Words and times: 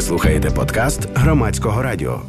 Слухаєте 0.00 0.50
подкаст 0.50 1.08
громадського 1.14 1.82
радіо. 1.82 2.20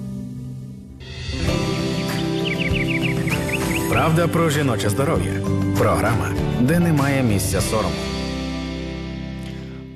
Правда 3.89 4.27
про 4.27 4.49
жіноче 4.49 4.89
здоров'я. 4.89 5.33
Програма, 5.77 6.27
де 6.61 6.79
немає 6.79 7.23
місця 7.23 7.61
сорому. 7.61 7.95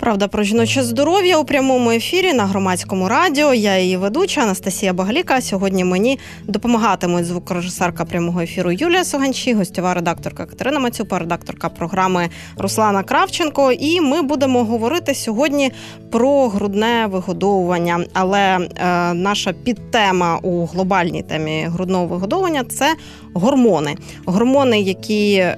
Правда 0.05 0.27
про 0.27 0.43
жіноче 0.43 0.83
здоров'я 0.83 1.37
у 1.37 1.45
прямому 1.45 1.91
ефірі 1.91 2.33
на 2.33 2.45
громадському 2.45 3.09
радіо. 3.09 3.53
Я 3.53 3.79
її 3.79 3.97
ведуча 3.97 4.41
Анастасія 4.41 4.93
Багаліка. 4.93 5.41
Сьогодні 5.41 5.83
мені 5.83 6.19
допомагатимуть 6.43 7.25
звукорежисерка 7.25 8.05
прямого 8.05 8.41
ефіру 8.41 8.71
Юлія 8.71 9.03
Соганчі, 9.03 9.53
гостьова 9.53 9.93
редакторка 9.93 10.45
Катерина 10.45 10.79
Мацюпа, 10.79 11.19
редакторка 11.19 11.69
програми 11.69 12.29
Руслана 12.57 13.03
Кравченко. 13.03 13.71
І 13.71 14.01
ми 14.01 14.21
будемо 14.21 14.63
говорити 14.63 15.15
сьогодні 15.15 15.71
про 16.11 16.47
грудне 16.47 17.07
вигодовування. 17.11 18.05
Але 18.13 18.39
е, 18.39 19.13
наша 19.13 19.53
підтема 19.53 20.37
у 20.37 20.65
глобальній 20.65 21.21
темі 21.21 21.67
грудного 21.69 22.05
вигодовування 22.05 22.63
це 22.63 22.95
гормони. 23.33 23.95
Гормони, 24.25 24.81
які 24.81 25.33
е, 25.35 25.55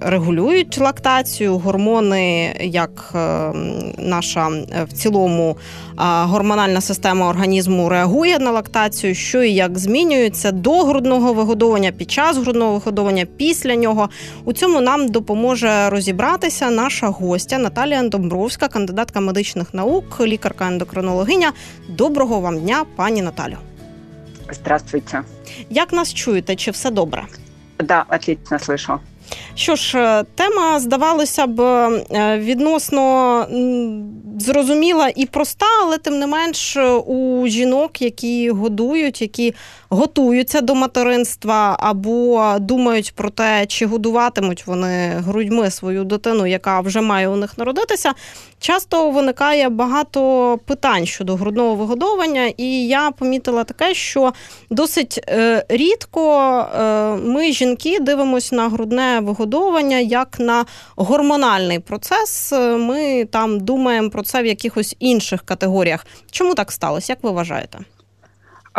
регулюють 0.00 0.78
лактацію, 0.78 1.58
гормони, 1.58 2.54
як 2.60 3.12
е, 3.14 3.52
наша 3.98 4.48
е, 4.48 4.84
в 4.84 4.92
цілому 4.92 5.56
гормональна 6.22 6.80
система 6.80 7.28
організму 7.28 7.88
реагує 7.88 8.38
на 8.38 8.50
лактацію, 8.50 9.14
що 9.14 9.42
і 9.42 9.52
як 9.52 9.78
змінюється 9.78 10.52
до 10.52 10.84
грудного 10.84 11.32
вигодовування, 11.32 11.92
під 11.92 12.10
час 12.10 12.36
грудного 12.36 12.72
вигодовування, 12.72 13.26
після 13.36 13.76
нього. 13.76 14.08
У 14.44 14.52
цьому 14.52 14.80
нам 14.80 15.08
допоможе 15.08 15.90
розібратися 15.90 16.70
наша 16.70 17.06
гостя 17.06 17.58
Наталія 17.58 18.02
Домбровська, 18.02 18.68
кандидатка 18.68 19.20
медичних 19.20 19.74
наук, 19.74 20.20
лікарка-ендокринологиня. 20.20 21.52
Доброго 21.88 22.40
вам 22.40 22.60
дня, 22.60 22.84
пані 22.96 23.22
Наталю. 23.22 23.56
Здравствуйте. 24.52 25.22
Як 25.70 25.92
нас 25.92 26.14
чуєте? 26.14 26.56
Чи 26.56 26.70
все 26.70 26.90
добре? 26.90 27.24
Да, 27.78 28.04
отлично 28.08 28.58
слышу. 28.58 28.98
Що 29.54 29.76
ж, 29.76 29.98
е, 29.98 30.24
тема 30.34 30.80
здавалося 30.80 31.46
б 31.46 31.60
е, 31.60 32.38
відносно 32.38 33.46
зрозуміла 34.38 35.10
і 35.16 35.26
проста, 35.26 35.66
але 35.82 35.98
тим 35.98 36.18
не 36.18 36.26
менш 36.26 36.76
е, 36.76 36.90
у 36.90 37.46
жінок, 37.46 38.02
які 38.02 38.50
годують, 38.50 39.22
які 39.22 39.54
готуються 39.90 40.60
до 40.60 40.74
материнства 40.74 41.76
або 41.80 42.54
думають 42.60 43.12
про 43.14 43.30
те, 43.30 43.66
чи 43.66 43.86
годуватимуть 43.86 44.66
вони 44.66 45.08
грудьми 45.08 45.70
свою 45.70 46.04
дитину, 46.04 46.46
яка 46.46 46.80
вже 46.80 47.00
має 47.00 47.28
у 47.28 47.36
них 47.36 47.58
народитися. 47.58 48.12
Часто 48.60 49.10
виникає 49.10 49.68
багато 49.68 50.58
питань 50.64 51.06
щодо 51.06 51.36
грудного 51.36 51.74
вигодовування, 51.74 52.52
і 52.56 52.86
я 52.86 53.10
помітила 53.10 53.64
таке, 53.64 53.94
що 53.94 54.32
досить 54.70 55.20
е, 55.28 55.64
рідко 55.68 56.40
е, 56.60 57.16
ми, 57.16 57.52
жінки, 57.52 58.00
дивимося 58.00 58.56
на 58.56 58.68
грудне 58.68 59.20
вигодовування 59.20 59.98
як 59.98 60.40
на 60.40 60.64
гормональний 60.96 61.78
процес. 61.78 62.52
Ми 62.78 63.24
там 63.24 63.60
думаємо 63.60 64.10
про 64.10 64.22
це 64.22 64.42
в 64.42 64.46
якихось 64.46 64.96
інших 64.98 65.42
категоріях. 65.42 66.06
Чому 66.30 66.54
так 66.54 66.72
сталося? 66.72 67.12
Як 67.12 67.24
ви 67.24 67.30
вважаєте? 67.30 67.78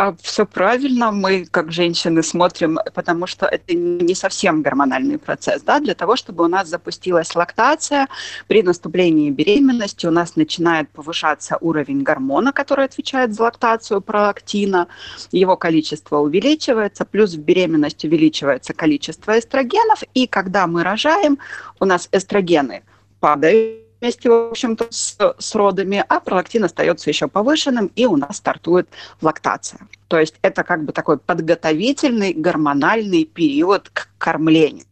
А 0.02 0.14
все 0.22 0.46
правильно, 0.46 1.10
мы 1.12 1.44
как 1.44 1.72
женщины 1.72 2.22
смотрим, 2.22 2.78
потому 2.94 3.26
что 3.26 3.44
это 3.44 3.74
не 3.74 4.14
совсем 4.14 4.62
гормональный 4.62 5.18
процесс. 5.18 5.60
Да? 5.60 5.78
Для 5.78 5.94
того, 5.94 6.16
чтобы 6.16 6.42
у 6.44 6.48
нас 6.48 6.68
запустилась 6.68 7.34
лактация, 7.34 8.08
при 8.46 8.62
наступлении 8.62 9.28
беременности 9.28 10.06
у 10.06 10.10
нас 10.10 10.36
начинает 10.36 10.88
повышаться 10.88 11.58
уровень 11.60 12.02
гормона, 12.02 12.50
который 12.50 12.86
отвечает 12.86 13.34
за 13.34 13.42
лактацию, 13.42 14.00
пролактина. 14.00 14.88
Его 15.32 15.58
количество 15.58 16.16
увеличивается, 16.16 17.04
плюс 17.04 17.34
в 17.34 17.40
беременность 17.40 18.02
увеличивается 18.02 18.72
количество 18.72 19.38
эстрогенов. 19.38 20.02
И 20.14 20.26
когда 20.26 20.66
мы 20.66 20.82
рожаем, 20.82 21.38
у 21.78 21.84
нас 21.84 22.08
эстрогены 22.10 22.84
падают 23.20 23.89
вместе, 24.00 24.30
в 24.30 24.50
общем-то, 24.50 24.86
с, 24.90 25.16
с 25.38 25.54
родами, 25.54 26.04
а 26.08 26.20
пролактин 26.20 26.64
остается 26.64 27.10
еще 27.10 27.28
повышенным, 27.28 27.90
и 27.96 28.06
у 28.06 28.16
нас 28.16 28.38
стартует 28.38 28.88
лактация. 29.20 29.80
То 30.08 30.18
есть 30.18 30.34
это 30.42 30.64
как 30.64 30.84
бы 30.84 30.92
такой 30.92 31.18
подготовительный 31.18 32.32
гормональный 32.32 33.24
период 33.24 33.90
к 33.90 34.08
кормлению. 34.18 34.84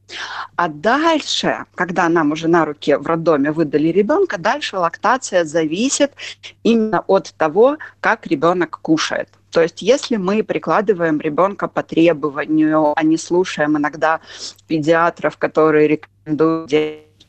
А 0.56 0.68
дальше, 0.68 1.64
когда 1.74 2.08
нам 2.08 2.32
уже 2.32 2.48
на 2.48 2.64
руки 2.64 2.94
в 2.94 3.06
роддоме 3.06 3.50
выдали 3.50 3.88
ребенка, 3.88 4.38
дальше 4.38 4.76
лактация 4.76 5.44
зависит 5.44 6.12
именно 6.62 7.00
от 7.06 7.34
того, 7.36 7.78
как 8.00 8.26
ребенок 8.26 8.78
кушает. 8.80 9.28
То 9.50 9.62
есть 9.62 9.82
если 9.82 10.16
мы 10.16 10.42
прикладываем 10.42 11.20
ребенка 11.20 11.68
по 11.68 11.82
требованию, 11.82 12.92
а 12.94 13.02
не 13.02 13.16
слушаем 13.16 13.76
иногда 13.76 14.20
педиатров, 14.66 15.36
которые 15.36 15.88
рекомендуют 15.88 16.70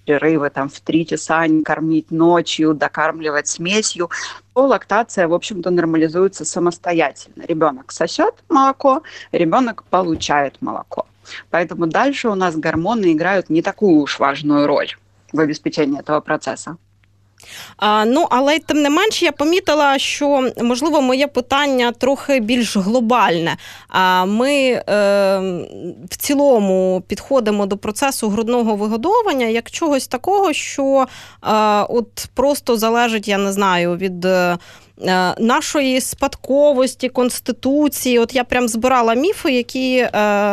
перерывы 0.10 0.50
там 0.50 0.70
в 0.70 0.80
три 0.80 1.06
часа, 1.06 1.46
не 1.48 1.62
кормить 1.62 2.10
ночью, 2.10 2.74
докармливать 2.74 3.48
смесью, 3.48 4.10
то 4.54 4.66
лактация, 4.66 5.28
в 5.28 5.34
общем-то, 5.34 5.70
нормализуется 5.70 6.46
самостоятельно. 6.46 7.44
Ребенок 7.48 7.92
сосет 7.92 8.34
молоко, 8.50 9.04
ребенок 9.32 9.84
получает 9.84 10.62
молоко. 10.62 11.06
Поэтому 11.52 11.86
дальше 11.86 12.30
у 12.30 12.36
нас 12.36 12.56
гормоны 12.56 13.14
играют 13.14 13.50
не 13.52 13.62
такую 13.62 14.02
уж 14.02 14.20
важную 14.20 14.66
роль 14.66 14.88
в 15.32 15.40
обеспечении 15.40 16.00
этого 16.00 16.22
процесса. 16.22 16.78
А, 17.78 18.06
Ну, 18.06 18.28
але 18.30 18.60
тим 18.60 18.82
не 18.82 18.90
менш, 18.90 19.24
я 19.24 19.32
помітила, 19.32 20.00
що 20.00 20.52
можливо 20.64 21.02
моє 21.02 21.28
питання 21.28 21.92
трохи 21.92 22.40
більш 22.40 22.78
глобальне. 22.78 23.58
А 23.88 24.26
ми 24.26 24.54
е, 24.54 24.84
в 26.10 26.18
цілому 26.18 27.04
підходимо 27.08 27.66
до 27.66 27.78
процесу 27.78 28.30
грудного 28.30 28.76
вигодовування 28.76 29.46
як 29.46 29.72
чогось 29.72 30.08
такого, 30.08 30.54
що 30.54 31.06
е, 31.44 31.50
от 31.90 32.30
просто 32.34 32.78
залежить, 32.78 33.28
я 33.28 33.38
не 33.38 33.52
знаю, 33.52 33.98
від. 33.98 34.28
Е, 35.02 35.36
нашої 35.40 36.02
спадковості, 36.02 37.10
конституції. 37.10 38.20
От 38.20 38.36
я 38.36 38.44
прям 38.44 38.68
збирала 38.68 39.14
міфи, 39.14 39.52
які 39.52 39.96
е, 39.98 40.10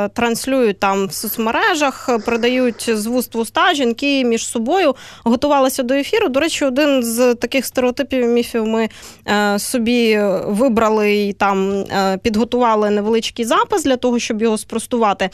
транслюють 0.08 0.78
там 0.78 1.06
в 1.06 1.12
соцмережах, 1.12 2.10
продають 2.24 2.90
з 2.94 3.06
вуст 3.06 3.34
в 3.34 3.38
уста 3.38 3.74
жінки 3.74 4.24
між 4.24 4.48
собою, 4.48 4.94
готувалися 5.24 5.82
до 5.82 5.94
ефіру. 5.94 6.28
До 6.28 6.40
речі, 6.40 6.64
один 6.64 7.02
з 7.02 7.34
таких 7.34 7.66
стереотипів 7.66 8.26
міфів 8.26 8.66
ми 8.66 8.88
е, 9.28 9.58
собі 9.58 10.20
вибрали 10.46 11.16
і 11.16 11.32
там 11.32 11.70
е, 11.70 12.18
підготували 12.22 12.90
невеличкий 12.90 13.44
запис 13.44 13.84
для 13.84 13.96
того, 13.96 14.18
щоб 14.18 14.42
його 14.42 14.58
спростувати. 14.58 15.24
Е, 15.24 15.30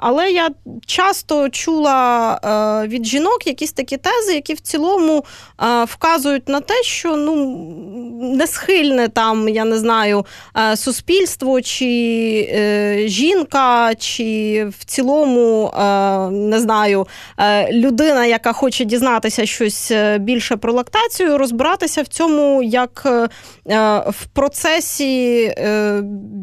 але 0.00 0.30
я 0.30 0.50
часто 0.86 1.48
чула 1.48 2.34
е, 2.84 2.88
від 2.88 3.06
жінок 3.06 3.46
якісь 3.46 3.72
такі 3.72 3.96
тези, 3.96 4.34
які 4.34 4.54
в 4.54 4.60
цілому 4.60 5.24
вказують 5.84 6.48
на 6.48 6.60
те, 6.60 6.74
що 6.82 7.16
ну 7.16 8.33
не 8.34 8.46
схильне 8.46 9.08
там, 9.08 9.48
я 9.48 9.64
не 9.64 9.78
знаю, 9.78 10.26
е, 10.56 10.76
суспільство 10.76 11.60
чи 11.60 11.86
е, 12.52 13.08
жінка, 13.08 13.94
чи 13.94 14.66
в 14.78 14.84
цілому 14.84 15.68
е, 15.68 16.30
не 16.30 16.60
знаю, 16.60 17.06
людина, 17.72 18.26
яка 18.26 18.52
хоче 18.52 18.84
дізнатися 18.84 19.46
щось 19.46 19.92
більше 20.18 20.56
про 20.56 20.72
лактацію, 20.72 21.38
розбиратися 21.38 22.02
в 22.02 22.06
цьому 22.06 22.62
як 22.62 23.06
в 24.06 24.26
процесі 24.32 25.54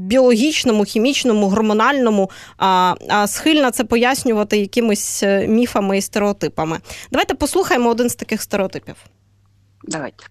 біологічному, 0.08 0.84
хімічному, 0.84 1.50
гормональному, 1.50 2.30
а 2.58 2.96
схильна 3.28 3.72
це 3.72 3.84
пояснювати 3.84 4.58
якимись 4.58 5.24
міфами 5.48 5.98
і 5.98 6.02
стереотипами. 6.02 6.80
Давайте 7.12 7.34
послухаємо 7.34 7.90
один 7.90 8.10
з 8.10 8.16
таких 8.16 8.42
стереотипів. 8.42 8.96
Давайте. 9.84 10.31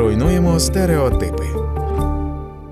Руйнуємо 0.00 0.60
стереотипи. 0.60 1.59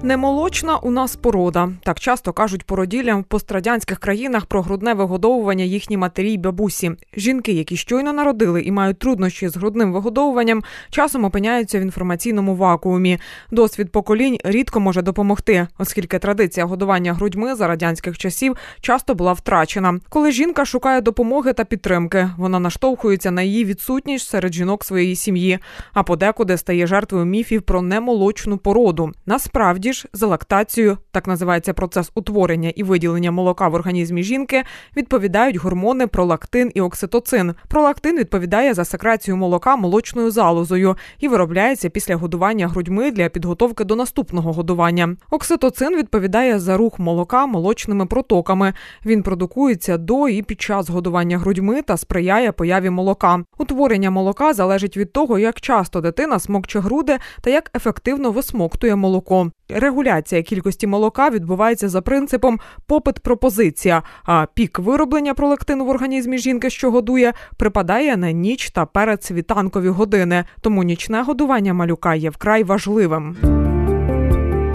Немолочна 0.02 0.76
у 0.76 0.90
нас 0.90 1.16
порода. 1.16 1.72
Так 1.82 2.00
часто 2.00 2.32
кажуть 2.32 2.64
породіллям 2.64 3.20
в 3.20 3.24
пострадянських 3.24 3.98
країнах 3.98 4.46
про 4.46 4.62
грудне 4.62 4.94
вигодовування 4.94 5.64
їхні 5.64 5.96
матері 5.96 6.32
й 6.32 6.38
бабусі. 6.38 6.92
Жінки, 7.16 7.52
які 7.52 7.76
щойно 7.76 8.12
народили 8.12 8.62
і 8.62 8.72
мають 8.72 8.98
труднощі 8.98 9.48
з 9.48 9.56
грудним 9.56 9.92
вигодовуванням, 9.92 10.62
часом 10.90 11.24
опиняються 11.24 11.78
в 11.78 11.82
інформаційному 11.82 12.54
вакуумі. 12.54 13.18
Досвід 13.50 13.92
поколінь 13.92 14.38
рідко 14.44 14.80
може 14.80 15.02
допомогти, 15.02 15.66
оскільки 15.78 16.18
традиція 16.18 16.66
годування 16.66 17.14
грудьми 17.14 17.54
за 17.54 17.66
радянських 17.66 18.18
часів 18.18 18.56
часто 18.80 19.14
була 19.14 19.32
втрачена. 19.32 20.00
Коли 20.08 20.32
жінка 20.32 20.64
шукає 20.64 21.00
допомоги 21.00 21.52
та 21.52 21.64
підтримки, 21.64 22.30
вона 22.36 22.58
наштовхується 22.58 23.30
на 23.30 23.42
її 23.42 23.64
відсутність 23.64 24.28
серед 24.28 24.54
жінок 24.54 24.84
своєї 24.84 25.16
сім'ї, 25.16 25.58
а 25.92 26.02
подекуди 26.02 26.56
стає 26.56 26.86
жертвою 26.86 27.24
міфів 27.24 27.62
про 27.62 27.82
немолочну 27.82 28.58
породу. 28.58 29.12
Насправді 29.26 29.87
Тоді 29.88 30.08
за 30.12 30.26
лактацію, 30.26 30.98
так 31.10 31.26
називається 31.26 31.72
процес 31.72 32.10
утворення 32.14 32.72
і 32.76 32.82
виділення 32.82 33.30
молока 33.30 33.68
в 33.68 33.74
організмі 33.74 34.22
жінки, 34.22 34.64
відповідають 34.96 35.56
гормони 35.56 36.06
пролактин 36.06 36.70
і 36.74 36.80
окситоцин. 36.80 37.54
Пролактин 37.68 38.18
відповідає 38.18 38.74
за 38.74 38.84
секрецію 38.84 39.36
молока 39.36 39.76
молочною 39.76 40.30
залозою 40.30 40.96
і 41.18 41.28
виробляється 41.28 41.88
після 41.88 42.16
годування 42.16 42.68
грудьми 42.68 43.10
для 43.10 43.28
підготовки 43.28 43.84
до 43.84 43.96
наступного 43.96 44.52
годування. 44.52 45.16
Окситоцин 45.30 45.96
відповідає 45.96 46.58
за 46.58 46.76
рух 46.76 46.98
молока 46.98 47.46
молочними 47.46 48.06
протоками. 48.06 48.72
Він 49.06 49.22
продукується 49.22 49.98
до 49.98 50.28
і 50.28 50.42
під 50.42 50.60
час 50.60 50.90
годування 50.90 51.38
грудьми 51.38 51.82
та 51.82 51.96
сприяє 51.96 52.52
появі 52.52 52.90
молока. 52.90 53.44
Утворення 53.58 54.10
молока 54.10 54.52
залежить 54.52 54.96
від 54.96 55.12
того, 55.12 55.38
як 55.38 55.60
часто 55.60 56.00
дитина 56.00 56.38
смокче 56.38 56.80
груди 56.80 57.18
та 57.40 57.50
як 57.50 57.70
ефективно 57.74 58.30
висмоктує 58.30 58.96
молоко. 58.96 59.50
Регуляція 59.70 60.42
кількості 60.42 60.86
молока 60.86 61.30
відбувається 61.30 61.88
за 61.88 62.02
принципом 62.02 62.60
попит-пропозиція, 62.86 64.02
а 64.24 64.46
пік 64.54 64.78
вироблення 64.78 65.34
пролактину 65.34 65.84
в 65.84 65.88
організмі 65.88 66.38
жінки, 66.38 66.70
що 66.70 66.90
годує, 66.90 67.32
припадає 67.56 68.16
на 68.16 68.32
ніч 68.32 68.70
та 68.70 68.86
перед 68.86 69.24
світанкові 69.24 69.88
години. 69.88 70.44
Тому 70.60 70.82
нічне 70.82 71.22
годування 71.22 71.74
малюка 71.74 72.14
є 72.14 72.30
вкрай 72.30 72.64
важливим. 72.64 73.36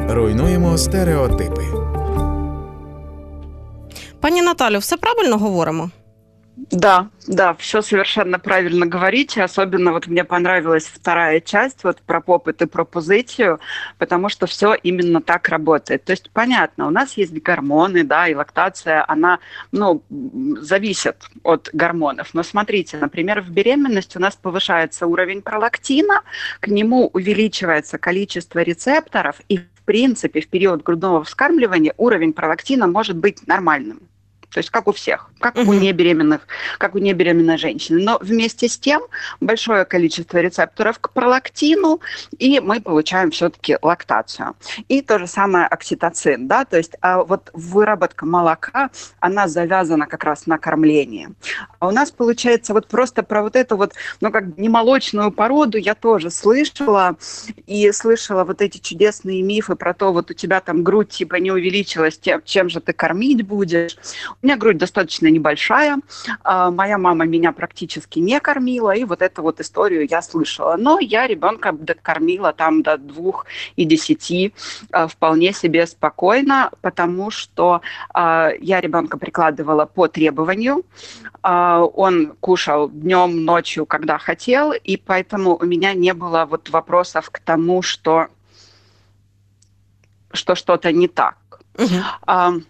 Руйнуємо 0.09 0.77
стереотипи. 0.77 1.63
Пані 4.19 4.41
Наталю, 4.41 4.79
все 4.79 4.97
правильно 4.97 5.37
говоримо? 5.37 5.89
Да, 6.71 7.09
да, 7.27 7.53
все 7.55 7.81
совершенно 7.81 8.39
правильно 8.39 8.85
говорите. 8.85 9.43
Особенно 9.43 9.91
вот 9.91 10.07
мне 10.07 10.23
понравилась 10.23 10.85
вторая 10.85 11.41
часть 11.41 11.83
вот 11.83 12.01
про 12.01 12.21
попыт 12.21 12.61
и 12.61 12.65
пропозицию, 12.65 13.59
потому 13.97 14.29
что 14.29 14.45
все 14.45 14.73
именно 14.73 15.21
так 15.21 15.49
работает. 15.49 16.05
То 16.05 16.11
есть 16.11 16.29
понятно, 16.31 16.87
у 16.87 16.89
нас 16.89 17.17
есть 17.17 17.33
гормоны, 17.33 18.03
да, 18.03 18.27
и 18.27 18.35
лактация, 18.35 19.03
она, 19.07 19.39
ну, 19.71 20.03
зависит 20.61 21.17
от 21.43 21.69
гормонов. 21.73 22.33
Но 22.33 22.43
смотрите, 22.43 22.97
например, 22.97 23.41
в 23.41 23.49
беременности 23.49 24.17
у 24.17 24.21
нас 24.21 24.35
повышается 24.35 25.07
уровень 25.07 25.41
пролактина, 25.41 26.21
к 26.59 26.67
нему 26.67 27.09
увеличивается 27.13 27.97
количество 27.97 28.59
рецепторов, 28.59 29.41
и 29.49 29.57
в 29.57 29.85
принципе 29.85 30.39
в 30.39 30.47
период 30.47 30.83
грудного 30.83 31.23
вскармливания 31.23 31.93
уровень 31.97 32.33
пролактина 32.33 32.87
может 32.87 33.17
быть 33.17 33.45
нормальным. 33.47 34.01
То 34.53 34.59
есть 34.59 34.69
как 34.69 34.87
у 34.87 34.91
всех, 34.91 35.29
как 35.39 35.55
у 35.57 35.73
небеременных, 35.73 36.47
как 36.77 36.95
у 36.95 36.99
небеременной 36.99 37.57
женщины. 37.57 38.01
Но 38.01 38.19
вместе 38.21 38.67
с 38.67 38.77
тем 38.77 39.01
большое 39.39 39.85
количество 39.85 40.37
рецепторов 40.37 40.99
к 40.99 41.09
пролактину, 41.11 42.01
и 42.37 42.59
мы 42.59 42.81
получаем 42.81 43.31
все-таки 43.31 43.77
лактацию. 43.81 44.55
И 44.87 45.01
то 45.01 45.19
же 45.19 45.27
самое 45.27 45.65
окситоцин, 45.65 46.47
да, 46.47 46.65
то 46.65 46.77
есть 46.77 46.93
а 47.01 47.23
вот 47.23 47.49
выработка 47.53 48.25
молока, 48.25 48.89
она 49.19 49.47
завязана 49.47 50.07
как 50.07 50.23
раз 50.23 50.45
на 50.45 50.57
кормлении. 50.57 51.29
А 51.79 51.87
у 51.87 51.91
нас 51.91 52.11
получается 52.11 52.73
вот 52.73 52.87
просто 52.87 53.23
про 53.23 53.41
вот 53.41 53.55
эту 53.55 53.75
вот, 53.77 53.93
ну 54.21 54.31
как 54.31 54.57
немолочную 54.57 55.31
породу 55.31 55.77
я 55.77 55.95
тоже 55.95 56.29
слышала, 56.29 57.17
и 57.65 57.91
слышала 57.91 58.43
вот 58.43 58.61
эти 58.61 58.77
чудесные 58.77 59.41
мифы 59.41 59.75
про 59.75 59.93
то, 59.93 60.13
вот 60.13 60.31
у 60.31 60.33
тебя 60.33 60.61
там 60.61 60.83
грудь 60.83 61.09
типа 61.09 61.35
не 61.35 61.51
увеличилась, 61.51 62.17
тем, 62.17 62.41
чем 62.45 62.69
же 62.69 62.79
ты 62.79 62.93
кормить 62.93 63.45
будешь. 63.45 63.97
У 64.43 64.45
меня 64.45 64.57
грудь 64.57 64.77
достаточно 64.77 65.27
небольшая. 65.27 65.99
А, 66.43 66.69
моя 66.69 66.97
мама 66.97 67.25
меня 67.25 67.53
практически 67.53 68.19
не 68.19 68.41
кормила, 68.41 68.91
и 68.91 69.05
вот 69.05 69.21
эту 69.21 69.41
вот 69.41 69.61
историю 69.61 70.05
я 70.05 70.21
слышала. 70.21 70.75
Но 70.77 70.99
я 70.99 71.27
ребенка 71.27 71.71
докормила 71.71 72.51
там 72.51 72.83
до 72.83 72.97
двух 72.97 73.45
и 73.77 73.85
десяти 73.85 74.53
а, 74.91 75.07
вполне 75.07 75.53
себе 75.53 75.87
спокойно, 75.87 76.71
потому 76.81 77.31
что 77.31 77.79
а, 78.13 78.49
я 78.59 78.81
ребенка 78.81 79.17
прикладывала 79.17 79.85
по 79.85 80.09
требованию. 80.09 80.83
Он 81.41 82.35
кушал 82.39 82.89
днем, 82.89 83.45
ночью, 83.45 83.85
когда 83.85 84.17
хотел, 84.17 84.73
и 84.73 84.97
поэтому 84.97 85.55
у 85.55 85.65
меня 85.65 85.93
не 85.93 86.13
было 86.13 86.45
вот 86.49 86.69
вопросов 86.69 87.29
к 87.29 87.39
тому, 87.39 87.81
что 87.81 88.27
что 90.33 90.55
что-то 90.55 90.91
не 90.91 91.07
так. 91.07 91.37
Угу. 91.77 92.63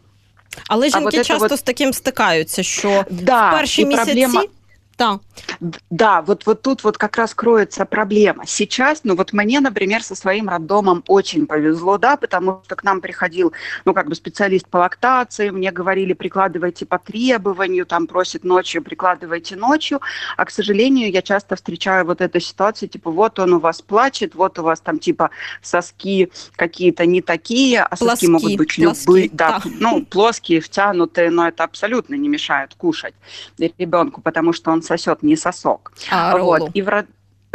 Але 0.69 0.91
жінки 0.91 1.19
а 1.19 1.25
часто 1.25 1.49
вот... 1.49 1.59
з 1.59 1.63
таким 1.63 1.93
стикаються, 1.93 2.63
що 2.63 3.05
да, 3.11 3.49
в 3.49 3.53
перші 3.53 3.87
місяці. 3.87 4.05
Проблема... 4.05 4.45
Да. 4.98 5.20
Да, 5.90 6.22
вот, 6.22 6.46
вот 6.46 6.62
тут 6.62 6.84
вот 6.84 6.98
как 6.98 7.18
раз 7.18 7.34
кроется 7.34 7.86
проблема. 7.86 8.46
Сейчас, 8.46 9.02
ну 9.04 9.16
вот 9.16 9.34
мне, 9.34 9.60
например, 9.60 10.04
со 10.04 10.16
своим 10.16 10.50
роддомом 10.50 11.04
очень 11.08 11.48
повезло, 11.48 11.98
да, 11.98 12.16
потому 12.18 12.62
что 12.66 12.76
к 12.76 12.84
нам 12.84 13.02
приходил, 13.02 13.54
ну 13.86 13.94
как 13.94 14.08
бы 14.08 14.16
специалист 14.16 14.68
по 14.68 14.78
лактации, 14.78 15.50
мне 15.50 15.72
говорили, 15.72 16.14
прикладывайте 16.14 16.86
по 16.86 17.00
требованию, 17.00 17.86
там 17.86 18.08
просит 18.08 18.44
ночью, 18.44 18.84
прикладывайте 18.84 19.56
ночью, 19.56 20.00
а, 20.38 20.46
к 20.46 20.52
сожалению, 20.52 21.12
я 21.12 21.22
часто 21.22 21.56
встречаю 21.56 22.06
вот 22.06 22.22
эту 22.22 22.40
ситуацию, 22.40 22.90
типа, 22.90 23.10
вот 23.10 23.40
он 23.40 23.54
у 23.54 23.60
вас 23.60 23.82
плачет, 23.82 24.36
вот 24.36 24.60
у 24.60 24.64
вас 24.64 24.80
там 24.80 25.00
типа 25.00 25.32
соски 25.62 26.32
какие-то 26.56 27.06
не 27.06 27.22
такие, 27.22 27.82
а 27.82 27.96
плоски, 27.96 28.26
соски 28.26 28.28
могут 28.28 28.56
быть 28.58 28.78
любые, 28.78 29.30
да, 29.32 29.62
да, 29.64 29.72
ну 29.80 30.06
плоские, 30.06 30.62
втянутые, 30.62 31.32
но 31.32 31.48
это 31.48 31.64
абсолютно 31.64 32.16
не 32.16 32.28
мешает 32.28 32.76
кушать 32.76 33.16
ребенку, 33.58 34.22
потому 34.22 34.54
что 34.54 34.72
он 34.72 34.83
сосет 34.84 35.24
не 35.24 35.36
сосок. 35.36 35.94
А, 36.12 36.38
вот. 36.38 36.70
И 36.74 36.82
в 36.82 36.90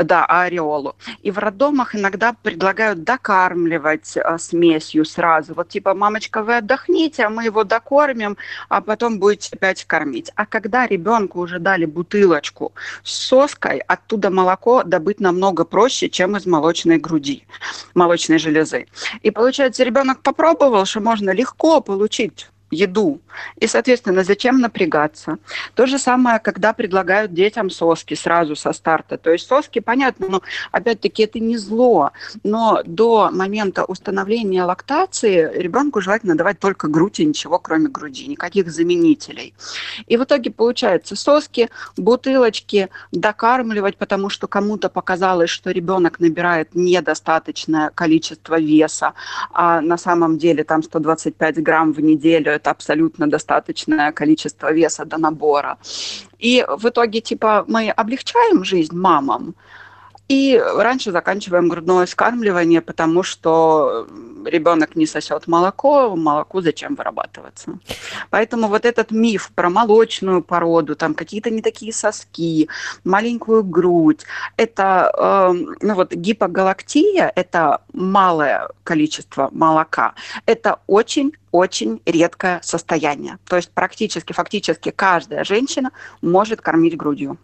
да, 0.04 0.24
ореолу. 0.26 0.94
И 1.22 1.30
в 1.30 1.38
роддомах 1.38 1.94
иногда 1.94 2.32
предлагают 2.32 3.02
докармливать 3.02 4.16
а, 4.16 4.38
смесью 4.38 5.04
сразу. 5.04 5.54
Вот 5.54 5.68
типа, 5.68 5.94
мамочка, 5.94 6.42
вы 6.42 6.58
отдохните, 6.58 7.24
а 7.24 7.30
мы 7.30 7.44
его 7.44 7.64
докормим, 7.64 8.36
а 8.68 8.80
потом 8.80 9.18
будете 9.18 9.50
опять 9.52 9.84
кормить. 9.84 10.30
А 10.36 10.46
когда 10.46 10.86
ребенку 10.86 11.40
уже 11.40 11.58
дали 11.58 11.84
бутылочку 11.84 12.72
с 13.02 13.12
соской, 13.12 13.78
оттуда 13.78 14.30
молоко 14.30 14.84
добыть 14.84 15.20
намного 15.20 15.64
проще, 15.64 16.08
чем 16.08 16.36
из 16.36 16.46
молочной 16.46 16.98
груди, 16.98 17.44
молочной 17.94 18.38
железы. 18.38 18.86
И 19.22 19.30
получается, 19.30 19.82
ребенок 19.82 20.22
попробовал, 20.22 20.84
что 20.84 21.00
можно 21.00 21.30
легко 21.30 21.80
получить 21.80 22.48
еду. 22.70 23.20
И, 23.56 23.66
соответственно, 23.66 24.24
зачем 24.24 24.60
напрягаться? 24.60 25.38
То 25.74 25.86
же 25.86 25.98
самое, 25.98 26.38
когда 26.38 26.72
предлагают 26.72 27.32
детям 27.32 27.70
соски 27.70 28.14
сразу 28.14 28.56
со 28.56 28.72
старта. 28.72 29.18
То 29.18 29.30
есть 29.30 29.46
соски, 29.46 29.80
понятно, 29.80 30.28
но 30.28 30.42
опять-таки 30.72 31.22
это 31.22 31.40
не 31.40 31.56
зло, 31.56 32.12
но 32.44 32.82
до 32.84 33.30
момента 33.32 33.84
установления 33.84 34.64
лактации 34.64 35.50
ребенку 35.54 36.00
желательно 36.00 36.36
давать 36.36 36.58
только 36.58 36.88
грудь 36.88 37.20
и 37.20 37.26
ничего, 37.26 37.58
кроме 37.58 37.88
груди, 37.88 38.26
никаких 38.26 38.70
заменителей. 38.70 39.54
И 40.06 40.16
в 40.16 40.24
итоге 40.24 40.50
получается 40.50 41.16
соски, 41.16 41.68
бутылочки, 41.96 42.88
докармливать, 43.12 43.96
потому 43.96 44.28
что 44.28 44.46
кому-то 44.46 44.88
показалось, 44.88 45.50
что 45.50 45.70
ребенок 45.70 46.20
набирает 46.20 46.74
недостаточное 46.74 47.90
количество 47.90 48.58
веса, 48.58 49.14
а 49.52 49.80
на 49.80 49.96
самом 49.96 50.38
деле 50.38 50.64
там 50.64 50.82
125 50.82 51.62
грамм 51.62 51.92
в 51.92 52.00
неделю 52.00 52.52
это 52.58 52.70
абсолютно 52.70 53.26
достаточное 53.26 54.12
количество 54.12 54.72
веса 54.72 55.04
до 55.04 55.18
набора. 55.18 55.76
И 56.38 56.64
в 56.68 56.88
итоге, 56.88 57.20
типа, 57.20 57.64
мы 57.68 57.90
облегчаем 57.90 58.64
жизнь 58.64 58.96
мамам, 58.96 59.54
и 60.28 60.62
раньше 60.76 61.10
заканчиваем 61.10 61.68
грудное 61.68 62.04
вскармливание, 62.04 62.80
потому 62.80 63.22
что 63.22 64.06
ребенок 64.44 64.96
не 64.96 65.06
сосет 65.06 65.46
молоко, 65.46 66.16
молоку 66.16 66.60
зачем 66.60 66.94
вырабатываться. 66.94 67.78
Поэтому 68.30 68.68
вот 68.68 68.84
этот 68.84 69.10
миф 69.10 69.50
про 69.54 69.70
молочную 69.70 70.42
породу, 70.42 70.96
там 70.96 71.14
какие-то 71.14 71.50
не 71.50 71.62
такие 71.62 71.92
соски, 71.92 72.68
маленькую 73.04 73.64
грудь, 73.64 74.24
это 74.56 75.12
э, 75.16 75.52
ну 75.80 75.94
вот 75.94 76.12
гипогалактия, 76.12 77.32
это 77.34 77.82
малое 77.92 78.68
количество 78.84 79.48
молока, 79.52 80.14
это 80.46 80.78
очень 80.86 81.32
очень 81.50 82.02
редкое 82.04 82.60
состояние. 82.62 83.38
То 83.48 83.56
есть 83.56 83.70
практически, 83.70 84.32
фактически 84.32 84.90
каждая 84.90 85.44
женщина 85.44 85.90
может 86.20 86.60
кормить 86.60 86.96
грудью. 86.96 87.38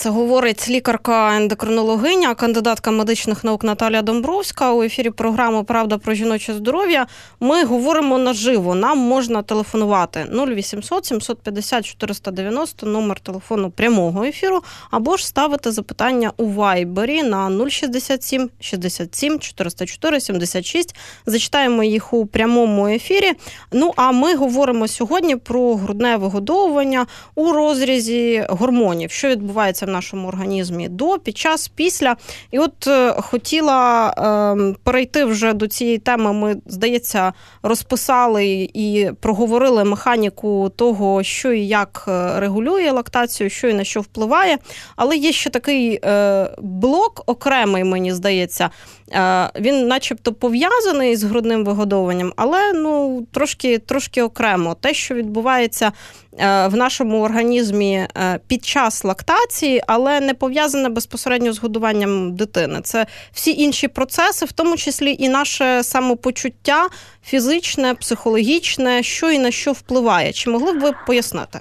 Це 0.00 0.10
говорить 0.10 0.68
лікарка 0.68 1.36
ендокринологиня, 1.36 2.34
кандидатка 2.34 2.90
медичних 2.90 3.44
наук 3.44 3.64
Наталія 3.64 4.02
Домбровська 4.02 4.72
у 4.72 4.82
ефірі 4.82 5.10
програми 5.10 5.64
Правда 5.64 5.98
про 5.98 6.14
жіноче 6.14 6.54
здоров'я. 6.54 7.06
Ми 7.40 7.64
говоримо 7.64 8.18
наживо. 8.18 8.74
Нам 8.74 8.98
можна 8.98 9.42
телефонувати 9.42 10.26
0800 10.46 11.06
750 11.06 11.86
490, 11.86 12.86
номер 12.86 13.20
телефону 13.20 13.70
прямого 13.70 14.24
ефіру, 14.24 14.62
або 14.90 15.16
ж 15.16 15.26
ставити 15.26 15.72
запитання 15.72 16.32
у 16.36 16.46
вайбері 16.46 17.22
на 17.22 17.68
067 17.70 18.50
67 18.60 19.38
404 19.38 20.20
76. 20.20 20.96
Зачитаємо 21.26 21.82
їх 21.82 22.12
у 22.12 22.26
прямому 22.26 22.88
ефірі. 22.88 23.32
Ну 23.72 23.92
а 23.96 24.12
ми 24.12 24.34
говоримо 24.34 24.88
сьогодні 24.88 25.36
про 25.36 25.74
грудне 25.74 26.16
вигодовування 26.16 27.06
у 27.34 27.52
розрізі 27.52 28.46
гормонів, 28.48 29.10
що 29.10 29.28
відбувається 29.28 29.86
нашому 29.90 30.28
організмі 30.28 30.88
до, 30.88 31.18
під 31.18 31.38
час, 31.38 31.68
після. 31.68 32.16
І 32.50 32.58
от 32.58 32.86
е, 32.86 33.14
хотіла 33.18 34.10
е, 34.10 34.74
перейти 34.84 35.24
вже 35.24 35.52
до 35.52 35.68
цієї 35.68 35.98
теми. 35.98 36.32
Ми, 36.32 36.56
здається, 36.66 37.32
розписали 37.62 38.70
і 38.74 39.10
проговорили 39.20 39.84
механіку 39.84 40.72
того, 40.76 41.22
що 41.22 41.52
і 41.52 41.66
як 41.66 42.04
е, 42.08 42.40
регулює 42.40 42.90
лактацію, 42.90 43.50
що 43.50 43.68
і 43.68 43.74
на 43.74 43.84
що 43.84 44.00
впливає. 44.00 44.58
Але 44.96 45.16
є 45.16 45.32
ще 45.32 45.50
такий 45.50 46.00
е, 46.04 46.50
блок 46.58 47.22
окремий, 47.26 47.84
мені 47.84 48.12
здається. 48.12 48.70
Е, 49.12 49.50
він, 49.56 49.88
начебто, 49.88 50.32
пов'язаний 50.32 51.16
з 51.16 51.24
грудним 51.24 51.64
вигодовуванням, 51.64 52.32
але 52.36 52.72
ну 52.72 53.26
трошки 53.32 53.78
трошки 53.78 54.22
окремо. 54.22 54.76
Те, 54.80 54.94
що 54.94 55.14
відбувається 55.14 55.92
е, 56.38 56.66
в 56.68 56.76
нашому 56.76 57.20
організмі 57.22 57.94
е, 57.94 58.40
під 58.46 58.64
час 58.64 59.04
лактації, 59.04 59.82
але 59.86 60.20
не 60.20 60.34
пов'язане 60.34 60.88
безпосередньо 60.88 61.52
з 61.52 61.58
годуванням 61.58 62.36
дитини. 62.36 62.80
Це 62.82 63.06
всі 63.32 63.52
інші 63.62 63.88
процеси, 63.88 64.46
в 64.46 64.52
тому 64.52 64.76
числі 64.76 65.16
і 65.18 65.28
наше 65.28 65.82
самопочуття 65.82 66.88
фізичне, 67.24 67.94
психологічне, 67.94 69.02
що 69.02 69.30
і 69.30 69.38
на 69.38 69.50
що 69.50 69.72
впливає. 69.72 70.32
Чи 70.32 70.50
могли 70.50 70.72
б 70.72 70.80
ви 70.80 70.92
пояснити? 71.06 71.60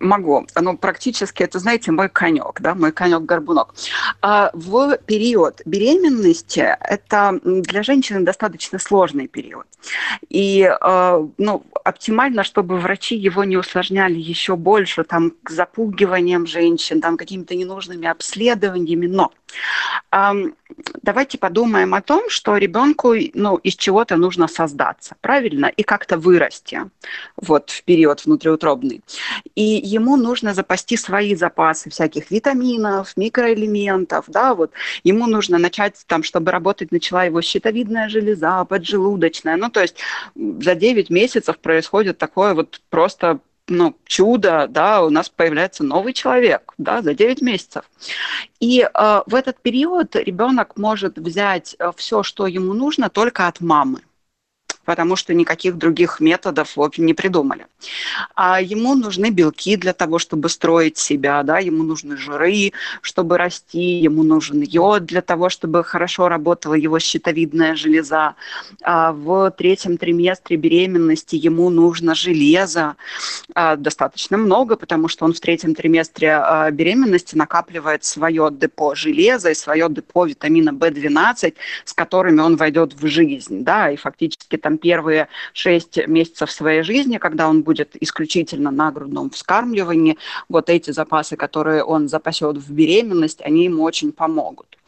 Могу. 0.00 0.46
Ну, 0.60 0.76
практически, 0.76 1.42
это, 1.42 1.58
знаете, 1.58 1.92
мой 1.92 2.08
конек, 2.08 2.60
да, 2.60 2.74
мой 2.74 2.92
конек-горбунок. 2.92 3.74
А 4.22 4.50
в 4.52 4.96
период 5.06 5.60
беременности 5.64 6.76
это 6.80 7.40
для 7.42 7.82
женщины 7.82 8.20
достаточно 8.20 8.78
сложный 8.78 9.28
период. 9.28 9.66
И, 10.28 10.62
э, 10.62 11.28
ну, 11.38 11.62
оптимально, 11.84 12.44
чтобы 12.44 12.78
врачи 12.78 13.16
его 13.16 13.44
не 13.44 13.56
усложняли 13.56 14.18
еще 14.18 14.56
больше, 14.56 15.04
там, 15.04 15.32
к 15.42 15.50
запугиваниям 15.50 16.46
женщин, 16.46 17.00
там, 17.00 17.16
какими-то 17.16 17.54
ненужными 17.54 18.08
обследованиями, 18.08 19.06
но 19.06 19.32
давайте 21.02 21.38
подумаем 21.38 21.94
о 21.94 22.02
том, 22.02 22.28
что 22.30 22.56
ребенку 22.56 23.14
ну, 23.34 23.56
из 23.56 23.76
чего-то 23.76 24.16
нужно 24.16 24.48
создаться, 24.48 25.16
правильно, 25.20 25.66
и 25.66 25.82
как-то 25.82 26.18
вырасти 26.18 26.90
вот 27.36 27.70
в 27.70 27.84
период 27.84 28.24
внутриутробный. 28.24 29.02
И 29.54 29.62
ему 29.62 30.16
нужно 30.16 30.54
запасти 30.54 30.96
свои 30.96 31.34
запасы 31.34 31.90
всяких 31.90 32.30
витаминов, 32.30 33.16
микроэлементов, 33.16 34.24
да, 34.28 34.54
вот 34.54 34.72
ему 35.04 35.26
нужно 35.26 35.58
начать 35.58 36.02
там, 36.06 36.22
чтобы 36.22 36.50
работать 36.50 36.92
начала 36.92 37.24
его 37.24 37.42
щитовидная 37.42 38.08
железа, 38.08 38.64
поджелудочная, 38.64 39.56
ну, 39.56 39.70
то 39.70 39.80
есть 39.80 39.96
за 40.34 40.74
9 40.74 41.10
месяцев 41.10 41.58
происходит 41.58 42.18
такое 42.18 42.54
вот 42.54 42.80
просто 42.90 43.40
ну, 43.68 43.96
чудо, 44.04 44.66
да, 44.68 45.02
у 45.02 45.10
нас 45.10 45.28
появляется 45.28 45.84
новый 45.84 46.12
человек, 46.12 46.74
да, 46.78 47.02
за 47.02 47.14
9 47.14 47.40
месяцев. 47.42 47.84
И 48.60 48.82
э, 48.82 49.22
в 49.26 49.34
этот 49.34 49.60
период 49.60 50.16
ребенок 50.16 50.76
может 50.76 51.18
взять 51.18 51.74
э, 51.78 51.90
все, 51.96 52.22
что 52.22 52.46
ему 52.46 52.74
нужно, 52.74 53.08
только 53.08 53.46
от 53.46 53.60
мамы 53.60 54.00
потому 54.84 55.16
что 55.16 55.34
никаких 55.34 55.76
других 55.76 56.20
методов 56.20 56.76
в 56.76 56.82
общем, 56.82 57.06
не 57.06 57.14
придумали. 57.14 57.66
А 58.34 58.60
ему 58.60 58.94
нужны 58.94 59.30
белки 59.30 59.76
для 59.76 59.92
того, 59.92 60.18
чтобы 60.18 60.48
строить 60.48 60.98
себя, 60.98 61.42
да, 61.42 61.58
ему 61.58 61.82
нужны 61.82 62.16
жиры, 62.16 62.72
чтобы 63.00 63.38
расти, 63.38 63.98
ему 64.00 64.22
нужен 64.22 64.60
йод 64.62 65.04
для 65.04 65.22
того, 65.22 65.48
чтобы 65.48 65.84
хорошо 65.84 66.28
работала 66.28 66.74
его 66.74 66.98
щитовидная 66.98 67.74
железа. 67.74 68.34
А 68.82 69.12
в 69.12 69.50
третьем 69.56 69.96
триместре 69.96 70.56
беременности 70.56 71.36
ему 71.36 71.70
нужно 71.70 72.14
железо 72.14 72.96
а, 73.54 73.76
достаточно 73.76 74.36
много, 74.36 74.76
потому 74.76 75.08
что 75.08 75.24
он 75.24 75.32
в 75.32 75.40
третьем 75.40 75.74
триместре 75.74 76.32
а, 76.36 76.70
беременности 76.70 77.36
накапливает 77.36 78.04
свое 78.04 78.48
депо 78.50 78.94
железа 78.94 79.50
и 79.50 79.54
свое 79.54 79.88
депо 79.88 80.26
витамина 80.26 80.70
В12, 80.70 81.54
с 81.84 81.92
которыми 81.92 82.40
он 82.40 82.56
войдет 82.56 82.94
в 82.94 83.06
жизнь, 83.06 83.64
да, 83.64 83.90
и 83.90 83.96
фактически 83.96 84.56
там 84.56 84.73
первые 84.78 85.28
шесть 85.52 86.06
месяцев 86.06 86.50
своей 86.50 86.82
жизни, 86.82 87.18
когда 87.18 87.48
он 87.48 87.62
будет 87.62 87.96
исключительно 88.00 88.70
на 88.70 88.90
грудном 88.90 89.30
вскармливании, 89.30 90.18
вот 90.48 90.70
эти 90.70 90.90
запасы, 90.90 91.36
которые 91.36 91.84
он 91.84 92.08
запасет 92.08 92.56
в 92.56 92.72
беременность, 92.72 93.40
они 93.42 93.64
ему 93.64 93.82
очень 93.82 94.12
помогут. 94.12 94.78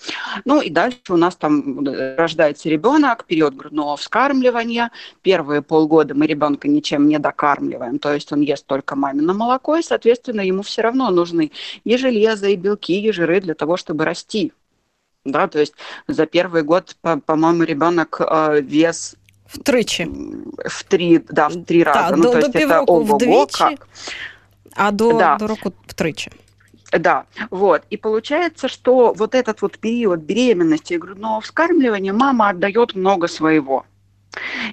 Ну 0.45 0.61
и 0.61 0.71
дальше 0.71 0.99
у 1.11 1.17
нас 1.17 1.37
там 1.37 1.85
рождается 2.17 2.69
ребенок, 2.69 3.25
период 3.25 3.55
грудного 3.55 3.97
вскармливания. 3.97 4.91
Первые 5.23 5.63
полгода 5.63 6.15
мы 6.15 6.27
ребенка 6.27 6.69
ничем 6.69 7.09
не 7.09 7.19
докармливаем, 7.19 7.99
то 7.99 8.13
есть 8.13 8.33
он 8.33 8.41
ест 8.41 8.67
только 8.67 8.97
мамино 8.97 9.33
молоко, 9.33 9.77
и, 9.77 9.83
соответственно, 9.83 10.43
ему 10.43 10.63
все 10.63 10.83
равно 10.83 11.11
нужны 11.11 11.53
и 11.85 11.97
железо, 11.97 12.49
и 12.49 12.57
белки, 12.57 13.01
и 13.01 13.13
жиры 13.13 13.41
для 13.41 13.55
того, 13.55 13.77
чтобы 13.77 14.05
расти. 14.05 14.53
Да, 15.25 15.49
то 15.49 15.59
есть 15.59 15.75
за 16.07 16.27
первый 16.27 16.63
год, 16.63 16.97
по-моему, 17.01 17.65
ребенок 17.65 18.21
э, 18.21 18.61
вес 18.61 19.17
Втричі. 19.48 20.08
В 20.66 20.84
три, 20.84 21.22
да, 21.30 21.48
в 21.48 21.66
три 21.66 21.84
раза. 21.84 22.10
Да, 22.10 22.16
ну, 22.16 22.24
до, 22.24 22.30
то 22.32 22.40
до 22.40 22.46
есть 22.46 22.54
півроку 22.54 23.00
это 23.00 23.16
вдвічі, 23.16 23.76
как. 23.76 23.88
а 24.76 24.92
до, 24.92 25.14
да. 25.14 25.36
до 25.36 25.48
року 25.48 25.74
втричі. 25.88 26.32
Да, 27.00 27.24
вот. 27.52 27.82
И 27.90 27.98
получается, 27.98 28.68
что 28.68 29.14
вот 29.14 29.36
этот 29.36 29.62
вот 29.62 29.78
период 29.80 30.20
беременности 30.20 30.94
и 30.94 30.98
грудного 30.98 31.40
вскармливания 31.40 32.14
мама 32.14 32.50
отдает 32.50 32.96
много 32.96 33.28
своего. 33.28 33.84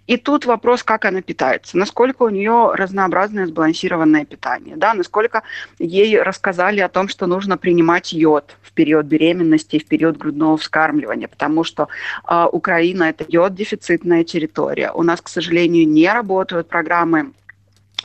И 0.07 0.17
тут 0.17 0.45
вопрос, 0.45 0.83
как 0.83 1.05
она 1.05 1.21
питается, 1.21 1.77
насколько 1.77 2.23
у 2.23 2.29
нее 2.29 2.71
разнообразное 2.73 3.45
сбалансированное 3.45 4.25
питание, 4.25 4.75
да, 4.75 4.93
насколько 4.93 5.43
ей 5.79 6.21
рассказали 6.21 6.79
о 6.79 6.89
том, 6.89 7.07
что 7.07 7.27
нужно 7.27 7.57
принимать 7.57 8.13
йод 8.13 8.55
в 8.61 8.71
период 8.73 9.05
беременности 9.05 9.79
в 9.79 9.87
период 9.87 10.17
грудного 10.17 10.57
вскармливания, 10.57 11.27
потому 11.27 11.63
что 11.63 11.87
э, 12.27 12.45
Украина 12.51 13.03
это 13.03 13.25
йод-дефицитная 13.27 14.23
территория. 14.23 14.91
У 14.91 15.03
нас, 15.03 15.21
к 15.21 15.29
сожалению, 15.29 15.87
не 15.87 16.11
работают 16.11 16.67
программы 16.67 17.31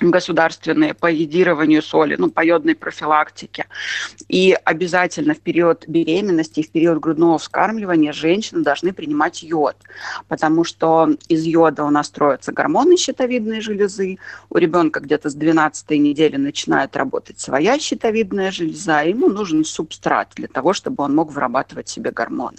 государственные 0.00 0.94
по 0.94 1.06
едированию 1.06 1.82
соли, 1.82 2.16
ну, 2.18 2.30
по 2.30 2.44
йодной 2.44 2.74
профилактике. 2.74 3.66
И 4.28 4.56
обязательно 4.64 5.34
в 5.34 5.40
период 5.40 5.86
беременности 5.88 6.60
и 6.60 6.62
в 6.62 6.70
период 6.70 7.00
грудного 7.00 7.38
вскармливания 7.38 8.12
женщины 8.12 8.62
должны 8.62 8.92
принимать 8.92 9.42
йод, 9.42 9.76
потому 10.28 10.64
что 10.64 11.10
из 11.28 11.44
йода 11.44 11.84
у 11.84 11.90
нас 11.90 12.06
строятся 12.06 12.52
гормоны 12.52 12.96
щитовидной 12.96 13.60
железы, 13.60 14.18
у 14.50 14.58
ребенка 14.58 15.00
где-то 15.00 15.30
с 15.30 15.34
12 15.34 15.90
недели 15.90 16.36
начинает 16.36 16.96
работать 16.96 17.40
своя 17.40 17.78
щитовидная 17.78 18.50
железа, 18.50 19.02
ему 19.02 19.28
нужен 19.28 19.64
субстрат 19.64 20.32
для 20.36 20.48
того, 20.48 20.72
чтобы 20.72 21.04
он 21.04 21.14
мог 21.14 21.32
вырабатывать 21.32 21.88
себе 21.88 22.10
гормоны. 22.10 22.58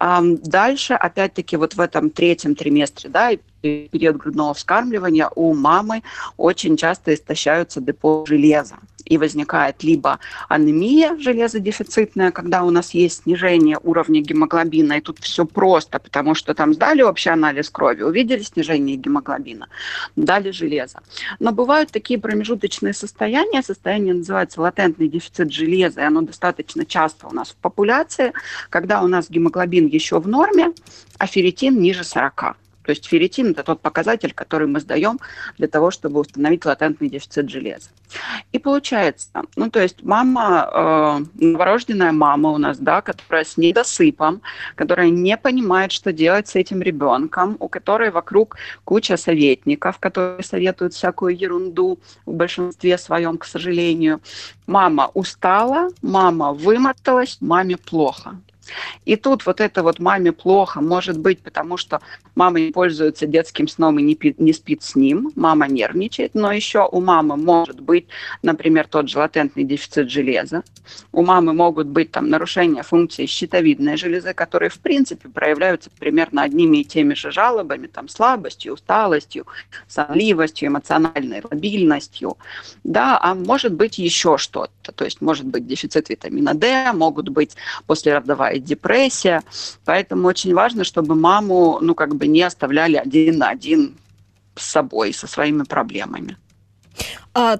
Дальше, 0.00 0.94
опять-таки, 0.94 1.56
вот 1.56 1.74
в 1.74 1.80
этом 1.80 2.10
третьем 2.10 2.54
триместре, 2.54 3.10
да, 3.10 3.30
период 3.62 4.16
грудного 4.16 4.54
вскармливания 4.54 5.28
у 5.34 5.54
мамы 5.54 6.02
очень 6.36 6.76
часто 6.76 7.14
истощаются 7.14 7.80
депо 7.80 8.24
железа. 8.26 8.76
И 9.08 9.16
возникает 9.16 9.82
либо 9.82 10.18
анемия 10.48 11.16
железодефицитная, 11.16 12.30
когда 12.30 12.62
у 12.62 12.70
нас 12.70 12.92
есть 12.92 13.22
снижение 13.22 13.78
уровня 13.82 14.20
гемоглобина, 14.20 14.94
и 14.94 15.00
тут 15.00 15.18
все 15.20 15.46
просто, 15.46 15.98
потому 15.98 16.34
что 16.34 16.54
там 16.54 16.74
сдали 16.74 17.00
общий 17.00 17.30
анализ 17.30 17.70
крови, 17.70 18.02
увидели 18.02 18.42
снижение 18.42 18.96
гемоглобина, 18.96 19.68
дали 20.14 20.50
железо. 20.50 21.00
Но 21.38 21.52
бывают 21.52 21.90
такие 21.90 22.20
промежуточные 22.20 22.92
состояния, 22.92 23.62
состояние 23.62 24.14
называется 24.14 24.60
латентный 24.60 25.08
дефицит 25.08 25.52
железа, 25.52 26.02
и 26.02 26.04
оно 26.04 26.20
достаточно 26.20 26.84
часто 26.84 27.28
у 27.28 27.34
нас 27.34 27.50
в 27.50 27.56
популяции, 27.56 28.32
когда 28.68 29.02
у 29.02 29.08
нас 29.08 29.30
гемоглобин 29.30 29.86
еще 29.86 30.20
в 30.20 30.28
норме, 30.28 30.72
а 31.18 31.26
ферритин 31.26 31.80
ниже 31.80 32.04
40. 32.04 32.56
То 32.88 32.92
есть 32.92 33.06
ферритин– 33.06 33.50
это 33.50 33.64
тот 33.64 33.82
показатель, 33.82 34.32
который 34.32 34.66
мы 34.66 34.80
сдаем 34.80 35.20
для 35.58 35.68
того, 35.68 35.90
чтобы 35.90 36.20
установить 36.20 36.64
латентный 36.64 37.10
дефицит 37.10 37.50
железа. 37.50 37.90
И 38.50 38.58
получается, 38.58 39.42
ну 39.56 39.68
то 39.70 39.78
есть 39.78 40.02
мама, 40.02 41.20
э, 41.38 41.44
новорожденная 41.44 42.12
мама 42.12 42.48
у 42.48 42.56
нас, 42.56 42.78
да, 42.78 43.02
которая 43.02 43.44
с 43.44 43.58
недосыпом, 43.58 44.40
которая 44.74 45.10
не 45.10 45.36
понимает, 45.36 45.92
что 45.92 46.14
делать 46.14 46.48
с 46.48 46.56
этим 46.56 46.80
ребенком, 46.80 47.58
у 47.60 47.68
которой 47.68 48.10
вокруг 48.10 48.56
куча 48.84 49.18
советников, 49.18 49.98
которые 49.98 50.42
советуют 50.42 50.94
всякую 50.94 51.36
ерунду 51.36 51.98
в 52.24 52.32
большинстве 52.32 52.96
своем, 52.96 53.36
к 53.36 53.44
сожалению. 53.44 54.22
Мама 54.66 55.10
устала, 55.12 55.90
мама 56.00 56.54
вымоталась, 56.54 57.36
маме 57.42 57.76
плохо. 57.76 58.38
И 59.04 59.16
тут 59.16 59.46
вот 59.46 59.60
это 59.60 59.82
вот 59.82 59.98
маме 59.98 60.32
плохо, 60.32 60.80
может 60.80 61.18
быть, 61.18 61.40
потому 61.40 61.76
что 61.76 62.00
мама 62.34 62.60
не 62.60 62.72
пользуется 62.72 63.26
детским 63.26 63.68
сном 63.68 63.98
и 63.98 64.02
не, 64.02 64.14
пи- 64.14 64.34
не 64.38 64.52
спит 64.52 64.82
с 64.82 64.94
ним, 64.94 65.32
мама 65.34 65.66
нервничает, 65.68 66.34
но 66.34 66.52
еще 66.52 66.88
у 66.90 67.00
мамы 67.00 67.36
может 67.36 67.80
быть, 67.80 68.06
например, 68.42 68.86
тот 68.86 69.08
же 69.08 69.18
латентный 69.18 69.64
дефицит 69.64 70.10
железа, 70.10 70.62
у 71.12 71.24
мамы 71.24 71.52
могут 71.52 71.86
быть 71.86 72.10
там 72.10 72.28
нарушения 72.28 72.82
функции 72.82 73.26
щитовидной 73.26 73.96
железы, 73.96 74.34
которые 74.34 74.70
в 74.70 74.78
принципе 74.78 75.28
проявляются 75.28 75.90
примерно 75.98 76.42
одними 76.42 76.78
и 76.78 76.84
теми 76.84 77.14
же 77.14 77.30
жалобами, 77.30 77.86
там 77.86 78.08
слабостью, 78.08 78.74
усталостью, 78.74 79.46
сонливостью, 79.88 80.68
эмоциональной 80.68 81.42
лобильностью, 81.50 82.36
да, 82.84 83.18
а 83.20 83.34
может 83.34 83.72
быть 83.72 83.98
еще 83.98 84.38
что-то, 84.38 84.92
то 84.92 85.04
есть 85.04 85.20
может 85.20 85.46
быть 85.46 85.66
дефицит 85.66 86.08
витамина 86.08 86.54
D, 86.54 86.92
могут 86.92 87.28
быть 87.28 87.56
послеродовая 87.86 88.57
депрессия, 88.59 89.41
поэтому 89.85 90.27
очень 90.27 90.53
важно, 90.53 90.83
чтобы 90.83 91.15
маму, 91.15 91.79
ну, 91.81 91.93
как 91.93 92.13
бы 92.15 92.27
не 92.27 92.47
оставляли 92.47 93.01
один 93.05 93.37
на 93.37 93.51
один 93.51 93.89
з 94.55 94.63
собою, 94.63 95.13
зі 95.13 95.27
своїми 95.27 95.65
проблемами. 95.65 96.35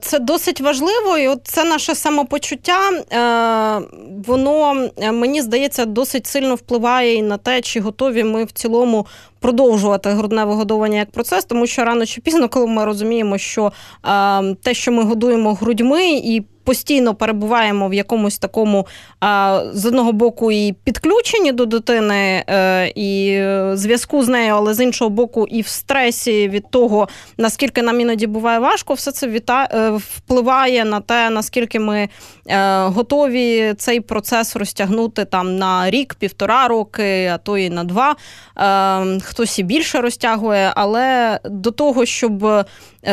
Це 0.01 0.19
досить 0.19 0.61
важливо, 0.61 1.17
і 1.17 1.27
от 1.27 1.39
це 1.43 1.63
наше 1.63 1.95
самопочуття, 1.95 2.79
воно 4.27 4.89
мені 4.99 5.41
здається 5.41 5.85
досить 5.85 6.27
сильно 6.27 6.55
впливає 6.55 7.15
і 7.15 7.21
на 7.21 7.37
те, 7.37 7.61
чи 7.61 7.79
готові 7.79 8.23
ми 8.23 8.43
в 8.43 8.51
цілому 8.51 9.07
продовжувати 9.39 10.09
грудне 10.09 10.45
вигодовування 10.45 10.97
як 10.97 11.11
процес, 11.11 11.45
тому 11.45 11.67
що 11.67 11.83
рано 11.85 12.05
чи 12.05 12.21
пізно, 12.21 12.49
коли 12.49 12.67
ми 12.67 12.85
розуміємо, 12.85 13.37
що 13.37 13.71
те, 14.61 14.73
що 14.73 14.91
ми 14.91 15.03
годуємо 15.03 15.53
грудьми 15.53 16.11
і 16.11 16.43
постійно 16.68 17.14
перебуваємо 17.14 17.88
в 17.88 17.94
якомусь 17.94 18.38
такому 18.38 18.86
з 19.72 19.86
одного 19.86 20.12
боку 20.12 20.52
і 20.52 20.74
підключенні 20.84 21.52
до 21.52 21.66
дитини, 21.66 22.44
е, 22.50 22.92
і 22.94 23.40
зв'язку 23.76 24.22
з 24.22 24.28
нею, 24.28 24.54
але 24.54 24.74
з 24.74 24.80
іншого 24.80 25.10
боку, 25.10 25.46
і 25.46 25.60
в 25.60 25.66
стресі 25.66 26.48
від 26.48 26.70
того, 26.70 27.08
наскільки 27.38 27.82
нам 27.82 28.00
іноді 28.00 28.26
буває 28.26 28.58
важко, 28.58 28.94
все 28.94 29.12
це 29.12 29.42
е, 29.50 29.90
впливає 29.90 30.84
на 30.84 31.00
те, 31.00 31.30
наскільки 31.30 31.80
ми 31.80 32.08
е, 32.46 32.82
готові 32.82 33.74
цей 33.78 34.00
процес 34.00 34.56
розтягнути 34.56 35.24
там 35.24 35.56
на 35.56 35.90
рік, 35.90 36.14
півтора 36.14 36.68
роки, 36.68 37.26
а 37.34 37.38
то 37.38 37.58
і 37.58 37.70
на 37.70 37.84
два. 37.84 38.16
Хтось 39.22 39.58
і 39.58 39.62
більше 39.62 40.00
розтягує, 40.00 40.72
але 40.76 41.38
до 41.44 41.70
того, 41.70 42.06
щоб 42.06 42.64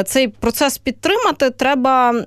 цей 0.05 0.27
процес 0.27 0.77
підтримати, 0.77 1.49
треба 1.49 2.25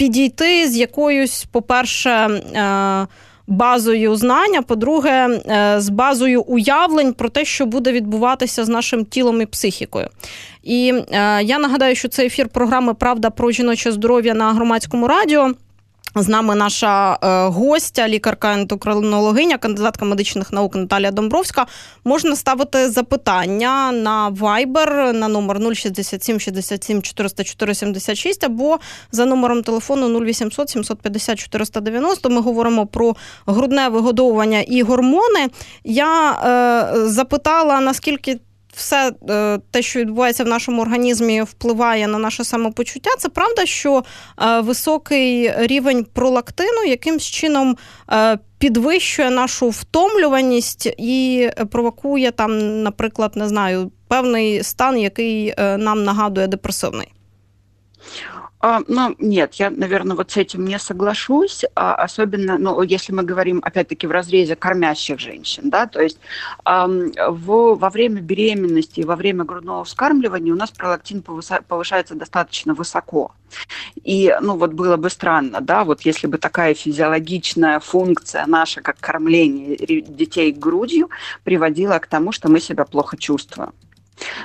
підійти 0.00 0.68
з 0.68 0.76
якоюсь, 0.76 1.44
по-перше, 1.52 2.10
е, 2.10 3.06
базою 3.46 4.16
знання, 4.16 4.62
по-друге, 4.62 5.28
е, 5.28 5.74
з 5.80 5.88
базою 5.88 6.42
уявлень 6.42 7.12
про 7.12 7.28
те, 7.28 7.44
що 7.44 7.66
буде 7.66 7.92
відбуватися 7.92 8.64
з 8.64 8.68
нашим 8.68 9.04
тілом 9.04 9.40
і 9.40 9.46
психікою. 9.46 10.08
І 10.62 10.94
е, 11.12 11.42
я 11.42 11.58
нагадаю, 11.58 11.94
що 11.94 12.08
це 12.08 12.26
ефір 12.26 12.48
програми 12.48 12.94
Правда 12.94 13.30
про 13.30 13.50
жіноче 13.50 13.92
здоров'я 13.92 14.34
на 14.34 14.52
громадському 14.52 15.08
радіо. 15.08 15.52
З 16.14 16.28
нами 16.28 16.54
наша 16.54 17.18
е, 17.22 17.46
гостя, 17.48 18.08
лікарка 18.08 18.52
ендокринологиня, 18.52 19.58
кандидатка 19.58 20.04
медичних 20.04 20.52
наук 20.52 20.74
Наталія 20.76 21.10
Домбровська. 21.10 21.66
Можна 22.04 22.36
ставити 22.36 22.90
запитання 22.90 23.92
на 23.92 24.30
Viber 24.30 25.12
на 25.12 25.28
номер 25.28 25.76
067 25.76 26.40
67 26.40 27.02
404 27.02 27.74
76 27.74 28.44
або 28.44 28.78
за 29.12 29.26
номером 29.26 29.62
телефону 29.62 30.20
0800 30.20 30.70
750 30.70 31.38
490. 31.38 32.30
Ми 32.30 32.40
говоримо 32.40 32.86
про 32.86 33.16
грудне 33.46 33.88
вигодовування 33.88 34.60
і 34.60 34.82
гормони. 34.82 35.48
Я 35.84 36.32
е, 36.32 37.08
запитала, 37.08 37.80
наскільки 37.80 38.38
все 38.80 39.12
е, 39.30 39.58
те, 39.70 39.82
що 39.82 40.00
відбувається 40.00 40.44
в 40.44 40.48
нашому 40.48 40.82
організмі, 40.82 41.42
впливає 41.42 42.06
на 42.06 42.18
наше 42.18 42.44
самопочуття. 42.44 43.10
Це 43.18 43.28
правда, 43.28 43.66
що 43.66 44.04
е, 44.42 44.60
високий 44.60 45.52
рівень 45.66 46.06
пролактину 46.12 46.84
якимсь 46.86 47.24
чином 47.24 47.76
е, 48.12 48.38
підвищує 48.58 49.30
нашу 49.30 49.68
втомлюваність 49.68 50.86
і 50.98 51.50
провокує 51.70 52.30
там, 52.30 52.82
наприклад, 52.82 53.32
не 53.36 53.48
знаю, 53.48 53.90
певний 54.08 54.62
стан, 54.62 54.98
який 54.98 55.54
нам 55.58 56.04
нагадує 56.04 56.46
депресивний. 56.46 57.12
А, 58.62 58.82
ну, 58.88 59.14
нет, 59.18 59.54
я, 59.54 59.70
наверное, 59.70 60.14
вот 60.14 60.32
с 60.32 60.36
этим 60.36 60.66
не 60.66 60.78
соглашусь, 60.78 61.64
а, 61.74 61.94
особенно, 61.94 62.58
ну, 62.58 62.82
если 62.82 63.10
мы 63.10 63.22
говорим, 63.22 63.62
опять-таки, 63.64 64.06
в 64.06 64.10
разрезе 64.10 64.54
кормящих 64.54 65.18
женщин, 65.18 65.70
да, 65.70 65.86
то 65.86 66.02
есть 66.02 66.18
а, 66.64 66.86
в, 66.86 67.74
во 67.74 67.88
время 67.88 68.20
беременности 68.20 69.00
и 69.00 69.04
во 69.04 69.16
время 69.16 69.44
грудного 69.44 69.84
вскармливания 69.84 70.52
у 70.52 70.56
нас 70.56 70.70
пролактин 70.70 71.22
повышается 71.22 72.14
достаточно 72.14 72.74
высоко. 72.74 73.32
И, 74.04 74.36
ну, 74.42 74.58
вот 74.58 74.74
было 74.74 74.98
бы 74.98 75.08
странно, 75.08 75.62
да, 75.62 75.84
вот 75.84 76.02
если 76.02 76.26
бы 76.26 76.36
такая 76.36 76.74
физиологичная 76.74 77.80
функция 77.80 78.44
наша, 78.46 78.82
как 78.82 78.98
кормление 79.00 80.02
детей 80.02 80.52
грудью, 80.52 81.08
приводила 81.44 81.98
к 81.98 82.06
тому, 82.06 82.30
что 82.30 82.50
мы 82.50 82.60
себя 82.60 82.84
плохо 82.84 83.16
чувствуем. 83.16 83.72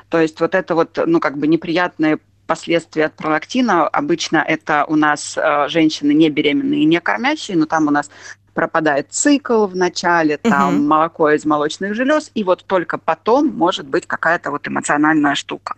То 0.08 0.22
есть 0.22 0.40
вот 0.40 0.56
это 0.56 0.74
вот, 0.74 0.98
ну, 1.06 1.20
как 1.20 1.38
бы 1.38 1.48
неприятное 1.48 2.20
последствия 2.46 3.06
от 3.06 3.16
пролактина. 3.16 3.88
Обычно 3.88 4.38
это 4.38 4.86
у 4.88 4.96
нас 4.96 5.38
э, 5.38 5.68
женщины 5.70 6.14
не 6.14 6.30
беременные 6.30 6.82
и 6.82 6.86
не 6.86 7.00
кормящие, 7.00 7.58
но 7.58 7.66
там 7.66 7.88
у 7.88 7.92
нас 7.92 8.10
пропадает 8.56 9.12
цикл 9.12 9.68
в 9.68 9.76
начале, 9.76 10.38
там 10.38 10.76
угу. 10.76 10.84
молоко 10.84 11.30
из 11.30 11.46
молочных 11.46 11.94
желез, 11.94 12.32
и 12.34 12.44
вот 12.44 12.64
только 12.66 12.98
потом 12.98 13.50
может 13.50 13.86
быть 13.86 14.08
какая-то 14.08 14.50
вот 14.50 14.68
эмоциональная 14.68 15.36
штука. 15.36 15.76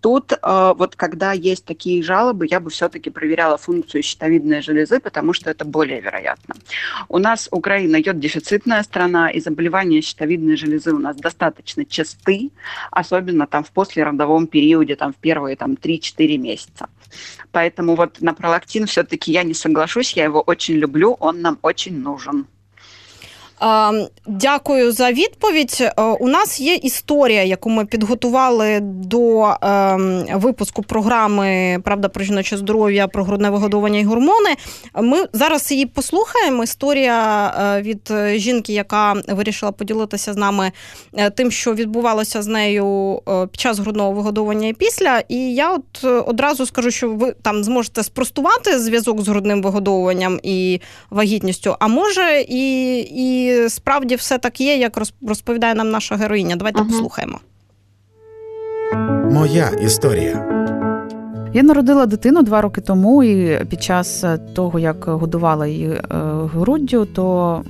Тут 0.00 0.32
э, 0.32 0.72
вот 0.76 0.94
когда 0.96 1.32
есть 1.32 1.64
такие 1.64 2.02
жалобы, 2.02 2.46
я 2.48 2.60
бы 2.60 2.70
все-таки 2.70 3.10
проверяла 3.10 3.58
функцию 3.58 4.02
щитовидной 4.04 4.62
железы, 4.62 5.00
потому 5.00 5.32
что 5.32 5.50
это 5.50 5.64
более 5.64 6.00
вероятно. 6.00 6.54
У 7.08 7.18
нас 7.18 7.48
Украина 7.50 8.00
идет 8.00 8.20
дефицитная 8.20 8.84
страна, 8.84 9.28
и 9.28 9.40
заболевания 9.40 10.00
щитовидной 10.00 10.56
железы 10.56 10.92
у 10.92 10.98
нас 10.98 11.16
достаточно 11.16 11.84
часты, 11.84 12.50
особенно 12.92 13.48
там 13.48 13.64
в 13.64 13.72
послеродовом 13.72 14.46
периоде, 14.46 14.94
там 14.94 15.12
в 15.12 15.16
первые 15.16 15.56
там 15.56 15.72
3-4 15.72 16.38
месяца. 16.38 16.86
Поэтому 17.50 17.96
вот 17.96 18.20
на 18.20 18.32
пролактин 18.32 18.86
все-таки 18.86 19.32
я 19.32 19.42
не 19.42 19.54
соглашусь, 19.54 20.12
я 20.12 20.24
его 20.24 20.40
очень 20.40 20.76
люблю, 20.76 21.16
он 21.20 21.40
нам 21.40 21.58
очень 21.62 21.98
нужен. 21.98 22.11
нужен. 22.12 22.51
Дякую 24.26 24.92
за 24.92 25.12
відповідь. 25.12 25.78
Е, 25.80 26.02
у 26.02 26.28
нас 26.28 26.60
є 26.60 26.74
історія, 26.74 27.44
яку 27.44 27.70
ми 27.70 27.84
підготували 27.84 28.80
до 28.82 29.54
ем, 29.62 30.24
випуску 30.34 30.82
програми 30.82 31.78
Правда 31.84 32.08
про 32.08 32.24
жіноче 32.24 32.56
здоров'я, 32.56 33.08
про 33.08 33.24
грудне 33.24 33.50
вигодовування 33.50 33.98
і 33.98 34.04
гормони. 34.04 34.50
Ми 34.94 35.24
зараз 35.32 35.72
її 35.72 35.86
послухаємо. 35.86 36.64
Історія 36.64 37.46
е, 37.78 37.82
від 37.82 38.12
жінки, 38.40 38.72
яка 38.72 39.14
вирішила 39.28 39.72
поділитися 39.72 40.32
з 40.32 40.36
нами 40.36 40.72
е, 41.14 41.30
тим, 41.30 41.50
що 41.50 41.74
відбувалося 41.74 42.42
з 42.42 42.46
нею 42.46 43.18
під 43.50 43.60
час 43.60 43.78
грудного 43.78 44.12
вигодовування 44.12 44.68
і 44.68 44.72
після. 44.72 45.22
І 45.28 45.54
я 45.54 45.72
от 45.72 46.04
одразу 46.04 46.66
скажу, 46.66 46.90
що 46.90 47.10
ви 47.10 47.34
там 47.42 47.64
зможете 47.64 48.02
спростувати 48.02 48.78
зв'язок 48.78 49.20
з 49.20 49.28
грудним 49.28 49.62
вигодовуванням 49.62 50.40
і 50.42 50.80
вагітністю, 51.10 51.76
а 51.80 51.88
може 51.88 52.44
і. 52.48 52.98
і 53.00 53.51
справді 53.68 54.14
все 54.14 54.38
так 54.38 54.60
є, 54.60 54.76
як 54.76 54.98
розповідає 55.28 55.74
нам 55.74 55.90
наша 55.90 56.16
героїня. 56.16 56.56
Давайте 56.56 56.80
uh 56.82 56.86
послухаємо. 56.86 57.40
Моя 59.30 59.68
історія. 59.68 60.48
Я 61.54 61.62
народила 61.62 62.06
дитину 62.06 62.42
два 62.42 62.60
роки 62.60 62.80
тому, 62.80 63.24
і 63.24 63.64
під 63.64 63.82
час 63.82 64.24
того, 64.54 64.78
як 64.78 65.04
годувала 65.04 65.66
її 65.66 65.88
е, 65.88 66.02
груддю, 66.54 67.06
то 67.06 67.64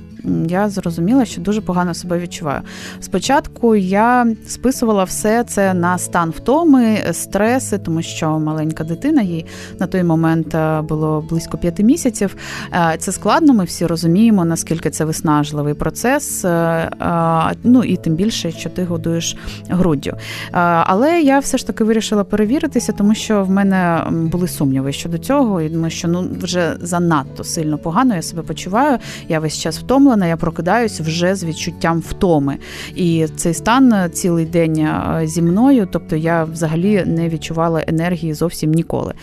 я 0.47 0.69
зрозуміла, 0.69 1.25
що 1.25 1.41
дуже 1.41 1.61
погано 1.61 1.93
себе 1.93 2.19
відчуваю. 2.19 2.61
Спочатку 2.99 3.75
я 3.75 4.27
списувала 4.47 5.03
все 5.03 5.43
це 5.43 5.73
на 5.73 5.97
стан 5.97 6.29
втоми, 6.29 6.97
стреси, 7.11 7.77
тому 7.77 8.01
що 8.01 8.39
маленька 8.39 8.83
дитина 8.83 9.21
їй 9.21 9.45
на 9.79 9.87
той 9.87 10.03
момент 10.03 10.55
е, 10.55 10.81
було 10.81 11.25
близько 11.29 11.57
п'яти 11.57 11.83
місяців. 11.83 12.35
Е, 12.73 12.95
це 12.97 13.11
складно, 13.11 13.53
ми 13.53 13.63
всі 13.63 13.85
розуміємо, 13.85 14.45
наскільки 14.45 14.89
це 14.89 15.05
виснажливий 15.05 15.73
процес. 15.73 16.45
Е, 16.45 16.89
ну 17.63 17.83
і 17.83 17.97
тим 17.97 18.15
більше, 18.15 18.51
що 18.51 18.69
ти 18.69 18.83
годуєш 18.83 19.37
груддю. 19.69 20.13
Але 20.83 21.21
я 21.21 21.39
все 21.39 21.57
ж 21.57 21.67
таки 21.67 21.83
вирішила 21.83 22.23
перевіритися, 22.23 22.91
тому 22.91 23.15
що 23.15 23.43
в 23.43 23.49
мене 23.49 24.03
були 24.11 24.47
сумніви 24.47 24.91
щодо 24.91 25.17
цього, 25.17 25.61
і 25.61 25.69
думаю, 25.69 25.91
що 25.91 26.07
ну 26.07 26.27
вже 26.41 26.77
занадто 26.81 27.43
сильно 27.43 27.77
погано 27.77 28.15
я 28.15 28.21
себе 28.21 28.41
почуваю. 28.41 28.97
Я 29.29 29.39
весь 29.39 29.59
час 29.59 29.79
втомлена 29.79 30.12
втомлена, 30.13 30.27
я 30.27 30.37
прокидаюсь 30.37 30.99
вже 30.99 31.35
з 31.35 31.43
відчуттям 31.43 31.99
втоми. 31.99 32.57
І 32.95 33.27
цей 33.35 33.53
стан 33.53 34.11
цілий 34.11 34.45
день 34.45 34.87
зі 35.23 35.41
мною, 35.41 35.87
тобто 35.91 36.15
я 36.15 36.43
взагалі 36.43 37.03
не 37.05 37.29
відчувала 37.29 37.83
енергії 37.87 38.33
зовсім 38.33 38.71
ніколи. 38.71 39.13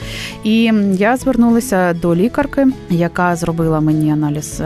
І 0.44 0.72
я 0.92 1.16
звернулася 1.16 1.92
до 1.92 2.14
лікарки, 2.14 2.66
яка 2.90 3.36
зробила 3.36 3.80
мені 3.80 4.12
аналіз 4.12 4.62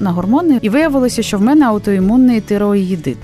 на 0.00 0.10
гормони, 0.10 0.58
і 0.62 0.68
виявилося, 0.68 1.22
що 1.22 1.38
в 1.38 1.42
мене 1.42 1.66
аутоімунний 1.66 2.40
тироїдит. 2.40 3.18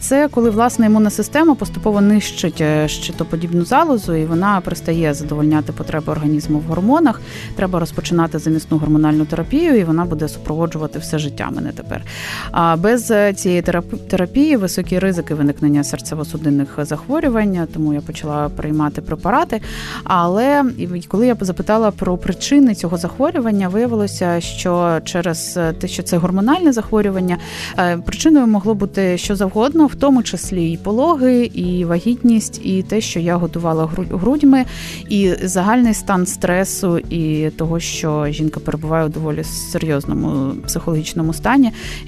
Це 0.00 0.28
коли 0.28 0.50
власна 0.50 0.86
імунна 0.86 1.10
система 1.10 1.54
поступово 1.54 2.00
нищить 2.00 2.60
е, 2.60 2.88
щитоподібну 2.88 3.64
залозу, 3.64 4.14
і 4.14 4.24
вона 4.24 4.60
перестає 4.60 5.14
задовольняти 5.14 5.72
потреби 5.72 6.12
організму 6.12 6.58
в 6.58 6.62
гормонах. 6.62 7.20
Треба 7.56 7.80
розпочинати 7.80 8.38
замісну 8.38 8.78
гормональну 8.78 9.24
терапію, 9.24 9.78
і 9.78 9.84
вона 9.84 10.04
буде 10.04 10.28
супроводжувати 10.28 10.98
все 10.98 11.18
життя 11.18 11.50
мене 11.62 11.72
тепер. 11.72 12.02
А 12.50 12.76
без 12.76 13.10
е, 13.10 13.32
цієї 13.32 13.62
терапії 14.08 14.56
високі 14.56 14.98
ризики 14.98 15.34
виникнення 15.34 15.82
серцево-судинних 15.82 16.84
захворювань, 16.84 17.68
тому 17.74 17.94
я 17.94 18.00
почала 18.00 18.48
приймати 18.48 19.02
препарати. 19.02 19.60
Але 20.04 20.64
коли 21.08 21.26
я 21.26 21.36
запитала 21.40 21.90
про 21.90 22.16
причини 22.16 22.74
цього 22.74 22.96
захворювання, 22.96 23.68
виявилося, 23.68 24.40
що 24.40 25.00
через 25.04 25.58
те, 25.78 25.88
що 25.88 26.02
це 26.02 26.16
гормональне 26.16 26.72
захворювання, 26.72 27.38
е, 27.78 27.96
причиною 27.96 28.46
могло 28.46 28.74
бути 28.74 29.18
що 29.18 29.36
завгодно, 29.36 29.86
в 29.86 29.94
тому 29.94 30.22
числі 30.22 30.72
і 30.72 30.76
пологи, 30.76 31.44
і 31.44 31.84
вагітність, 31.84 32.60
і 32.64 32.82
те, 32.82 33.00
що 33.00 33.20
я 33.20 33.36
готувала 33.36 33.88
грудьми, 33.96 34.64
і 35.08 35.34
загальний 35.42 35.94
стан 35.94 36.26
стресу, 36.26 36.98
і 36.98 37.50
того, 37.50 37.80
що 37.80 38.26
жінка 38.28 38.60
перебуває 38.60 39.06
у 39.06 39.08
доволі 39.08 39.44
серйозному 39.44 40.52
психологічному 40.66 41.32
стані 41.32 41.51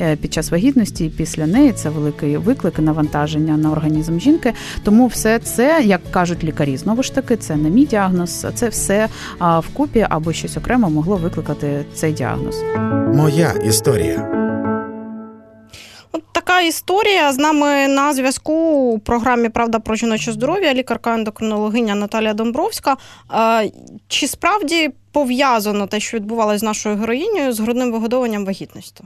е, 0.00 0.16
під 0.16 0.33
час 0.33 0.50
вагітності, 0.50 1.04
і 1.04 1.09
після 1.09 1.46
неї 1.46 1.72
це 1.72 1.88
великий 1.88 2.37
виклик 2.37 2.74
і 2.78 2.83
навантаження 2.83 3.57
на 3.57 3.70
організм 3.72 4.18
жінки. 4.18 4.52
Тому 4.83 5.07
все 5.07 5.38
це, 5.38 5.83
як 5.85 6.00
кажуть 6.11 6.44
лікарі, 6.44 6.76
знову 6.76 7.02
ж 7.02 7.14
таки, 7.14 7.37
це 7.37 7.57
не 7.57 7.70
мій 7.70 7.85
діагноз, 7.87 8.46
це 8.54 8.68
все 8.68 9.09
вкупі 9.59 10.07
або 10.11 10.33
щось 10.33 10.57
окремо 10.57 10.90
могло 10.90 11.16
викликати 11.16 11.85
цей 11.94 12.12
діагноз. 12.12 12.62
Моя 13.14 13.52
історія. 13.52 14.44
Така 16.33 16.61
історія 16.61 17.33
з 17.33 17.38
нами 17.38 17.88
на 17.88 18.14
зв'язку 18.14 18.52
у 18.92 18.98
програмі 18.98 19.48
Правда 19.48 19.78
про 19.78 19.94
жіноче 19.94 20.33
здоров'я, 20.33 20.74
лікарка 20.74 21.14
ендокринологиня 21.14 21.94
Наталія 21.94 22.35
Домбровська. 22.35 22.96
Чи 24.09 24.26
справді 24.26 24.90
пов'язано 25.12 25.87
те, 25.87 26.00
що 26.00 26.16
відбувалося 26.16 26.59
з 26.59 26.62
нашою 26.62 26.96
героїнею, 26.96 27.52
з 27.52 27.61
грудним 27.61 27.92
вигодовуванням 27.92 28.44
вагітністю? 28.44 29.04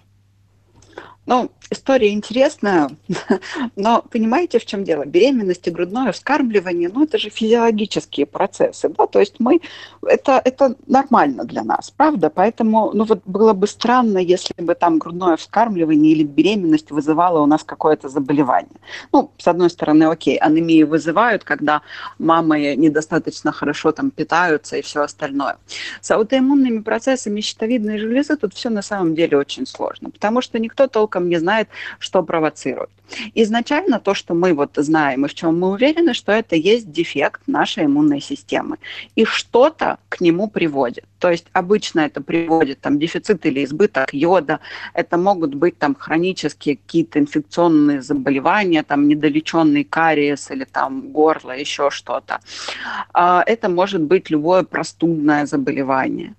Ну, 1.28 1.50
история 1.70 2.10
интересная, 2.14 2.88
но 3.76 4.02
понимаете, 4.10 4.58
в 4.58 4.64
чем 4.64 4.82
дело? 4.82 5.04
Беременность 5.04 5.66
и 5.68 5.70
грудное 5.70 6.10
вскармливание, 6.12 6.88
ну, 6.88 7.04
это 7.04 7.18
же 7.18 7.28
физиологические 7.28 8.24
процессы, 8.24 8.88
да, 8.88 9.06
то 9.06 9.20
есть 9.20 9.34
мы, 9.38 9.60
это, 10.00 10.40
это 10.42 10.74
нормально 10.86 11.44
для 11.44 11.64
нас, 11.64 11.90
правда? 11.90 12.30
Поэтому, 12.30 12.92
ну, 12.94 13.04
вот 13.04 13.20
было 13.26 13.52
бы 13.52 13.66
странно, 13.66 14.16
если 14.16 14.54
бы 14.56 14.74
там 14.74 14.98
грудное 14.98 15.36
вскармливание 15.36 16.12
или 16.12 16.24
беременность 16.24 16.90
вызывало 16.90 17.42
у 17.42 17.46
нас 17.46 17.62
какое-то 17.62 18.08
заболевание. 18.08 18.80
Ну, 19.12 19.30
с 19.36 19.46
одной 19.46 19.68
стороны, 19.68 20.04
окей, 20.04 20.38
анемии 20.38 20.82
вызывают, 20.84 21.44
когда 21.44 21.82
мамы 22.18 22.74
недостаточно 22.74 23.52
хорошо 23.52 23.92
там 23.92 24.10
питаются 24.10 24.78
и 24.78 24.82
все 24.82 25.02
остальное. 25.02 25.58
С 26.00 26.10
аутоиммунными 26.10 26.80
процессами 26.80 27.42
щитовидной 27.42 27.98
железы 27.98 28.36
тут 28.36 28.54
все 28.54 28.70
на 28.70 28.80
самом 28.80 29.14
деле 29.14 29.36
очень 29.36 29.66
сложно, 29.66 30.08
потому 30.08 30.40
что 30.40 30.58
никто 30.58 30.86
толком 30.86 31.17
не 31.26 31.38
знает, 31.38 31.48
знает, 31.48 31.68
что 31.98 32.22
провоцирует. 32.22 32.90
Изначально 33.34 34.00
то, 34.00 34.14
что 34.14 34.34
мы 34.34 34.52
вот 34.52 34.72
знаем 34.76 35.24
и 35.24 35.28
в 35.28 35.34
чем 35.34 35.58
мы 35.58 35.70
уверены, 35.70 36.14
что 36.14 36.32
это 36.32 36.56
есть 36.56 36.90
дефект 36.90 37.42
нашей 37.46 37.84
иммунной 37.84 38.20
системы. 38.20 38.76
И 39.16 39.24
что-то 39.24 39.98
к 40.08 40.20
нему 40.20 40.48
приводит. 40.48 41.04
То 41.18 41.30
есть 41.30 41.46
обычно 41.52 42.00
это 42.00 42.20
приводит 42.20 42.80
там 42.80 42.98
дефицит 42.98 43.44
или 43.46 43.64
избыток 43.64 44.14
йода, 44.14 44.60
это 44.94 45.16
могут 45.18 45.54
быть 45.54 45.78
там 45.78 45.94
хронические 45.94 46.76
какие-то 46.76 47.18
инфекционные 47.18 48.02
заболевания, 48.02 48.82
там 48.82 49.08
недолеченный 49.08 49.84
кариес 49.84 50.50
или 50.50 50.64
там 50.64 51.12
горло, 51.12 51.56
еще 51.56 51.90
что-то. 51.90 52.40
А, 53.12 53.42
это 53.46 53.68
может 53.68 54.02
быть 54.02 54.30
любое 54.30 54.62
простудное 54.62 55.46
заболевание. 55.46 56.34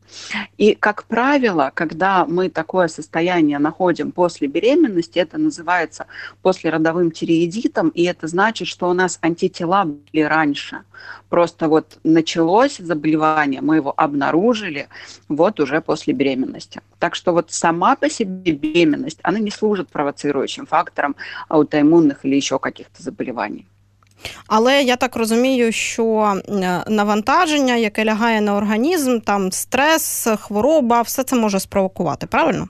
И, 0.57 0.75
как 0.75 1.03
правило, 1.03 1.71
когда 1.73 2.25
мы 2.25 2.49
такое 2.49 2.87
состояние 2.87 3.59
находим 3.59 4.11
после 4.11 4.47
беременности, 4.47 5.19
это 5.19 5.37
называется 5.37 6.05
послеродовым 6.58 7.10
тиреидитом, 7.10 7.88
и 7.88 8.02
это 8.04 8.26
значит, 8.26 8.68
что 8.68 8.88
у 8.88 8.92
нас 8.92 9.18
антитела 9.22 9.84
были 9.84 10.22
раньше. 10.22 10.80
Просто 11.28 11.68
вот 11.68 11.98
началось 12.04 12.78
заболевание, 12.78 13.60
мы 13.60 13.76
его 13.76 13.94
обнаружили 13.96 14.88
вот 15.28 15.60
уже 15.60 15.80
после 15.80 16.14
беременности. 16.14 16.80
Так 16.98 17.14
что 17.14 17.32
вот 17.32 17.50
сама 17.50 17.96
по 17.96 18.08
себе 18.10 18.52
беременность, 18.52 19.18
она 19.22 19.38
не 19.38 19.50
служит 19.50 19.88
провоцирующим 19.88 20.66
фактором 20.66 21.16
аутоиммунных 21.48 22.24
или 22.24 22.36
еще 22.36 22.58
каких-то 22.58 23.02
заболеваний. 23.02 23.66
Але 24.46 24.82
я 24.82 24.96
так 24.96 25.16
розумію, 25.16 25.72
що 25.72 26.34
навантаження, 26.88 27.76
яке 27.76 28.04
лягає 28.04 28.40
на 28.40 28.56
організм, 28.56 29.20
там 29.20 29.52
стрес, 29.52 30.28
хвороба, 30.40 31.02
все 31.02 31.22
це 31.22 31.36
може 31.36 31.60
спровокувати, 31.60 32.26
правильно? 32.26 32.68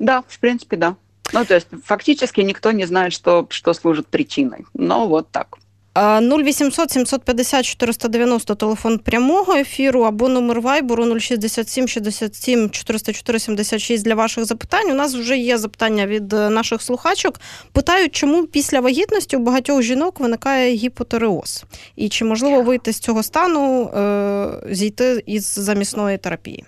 Да, 0.00 0.22
в 0.28 0.36
принципе, 0.36 0.76
да. 0.76 0.94
Ну, 1.33 1.45
то 1.45 1.55
есть 1.55 1.67
фактически 1.83 2.41
никто 2.41 2.71
не 2.71 2.85
знает, 2.85 3.13
что, 3.13 3.47
что 3.49 3.73
служит 3.73 4.07
причиной. 4.07 4.65
Но 4.73 5.07
вот 5.07 5.29
так. 5.31 5.57
0800 5.97 6.91
750 6.91 7.65
490 7.65 8.55
телефон 8.55 8.99
прямого 8.99 9.53
ефіру 9.53 10.01
або 10.01 10.29
номер 10.29 10.61
вайбору 10.61 11.19
067 11.19 11.87
67 11.87 12.69
404 12.69 13.39
76 13.39 14.03
для 14.03 14.15
ваших 14.15 14.45
запитань. 14.45 14.91
У 14.91 14.93
нас 14.93 15.15
вже 15.15 15.37
є 15.37 15.57
запитання 15.57 16.07
від 16.07 16.33
е, 16.33 16.49
наших 16.49 16.81
слухачок. 16.81 17.39
Питають, 17.71 18.15
чому 18.15 18.45
після 18.45 18.79
вагітності 18.79 19.37
у 19.37 19.39
багатьох 19.39 19.81
жінок 19.81 20.19
виникає 20.19 20.75
гіпотереоз, 20.75 21.63
і 21.95 22.09
чи 22.09 22.25
можливо 22.25 22.61
вийти 22.61 22.93
з 22.93 22.99
цього 22.99 23.23
стану, 23.23 23.87
е, 23.87 24.75
зійти 24.75 25.23
із 25.25 25.53
замісної 25.53 26.17
терапії? 26.17 26.65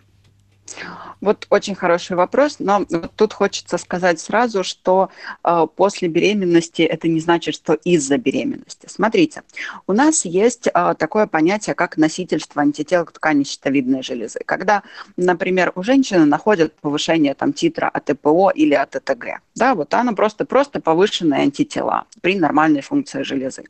Вот 1.21 1.47
очень 1.49 1.75
хороший 1.75 2.15
вопрос, 2.15 2.57
но 2.59 2.85
тут 3.15 3.33
хочется 3.33 3.77
сказать 3.77 4.19
сразу, 4.19 4.63
что 4.63 5.09
э, 5.43 5.67
после 5.75 6.07
беременности 6.07 6.81
это 6.81 7.07
не 7.09 7.19
значит, 7.19 7.55
что 7.55 7.73
из-за 7.73 8.17
беременности. 8.17 8.87
Смотрите, 8.87 9.43
у 9.85 9.93
нас 9.93 10.23
есть 10.23 10.67
э, 10.67 10.95
такое 10.97 11.27
понятие, 11.27 11.75
как 11.75 11.97
носительство 11.97 12.61
антител 12.61 13.05
к 13.05 13.11
ткани 13.11 13.43
щитовидной 13.43 14.01
железы. 14.01 14.39
Когда, 14.45 14.83
например, 15.17 15.73
у 15.75 15.83
женщины 15.83 16.23
находят 16.25 16.73
повышение 16.75 17.33
там, 17.33 17.51
титра 17.51 17.89
АТПО 17.89 18.51
или 18.55 18.73
АТТГ, 18.73 19.41
да, 19.55 19.75
вот 19.75 19.93
она 19.93 20.13
просто, 20.13 20.45
просто 20.45 20.79
повышенные 20.79 21.41
антитела 21.41 22.05
при 22.21 22.39
нормальной 22.39 22.81
функции 22.81 23.23
железы. 23.23 23.65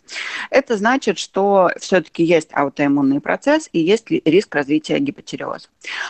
Это 0.51 0.77
значит, 0.77 1.17
что 1.17 1.71
все-таки 1.79 2.23
есть 2.23 2.49
аутоиммунный 2.53 3.21
процесс 3.21 3.69
и 3.73 3.79
есть 3.79 4.11
риск 4.11 4.53
развития 4.53 4.99
гипотереоза. 4.99 5.67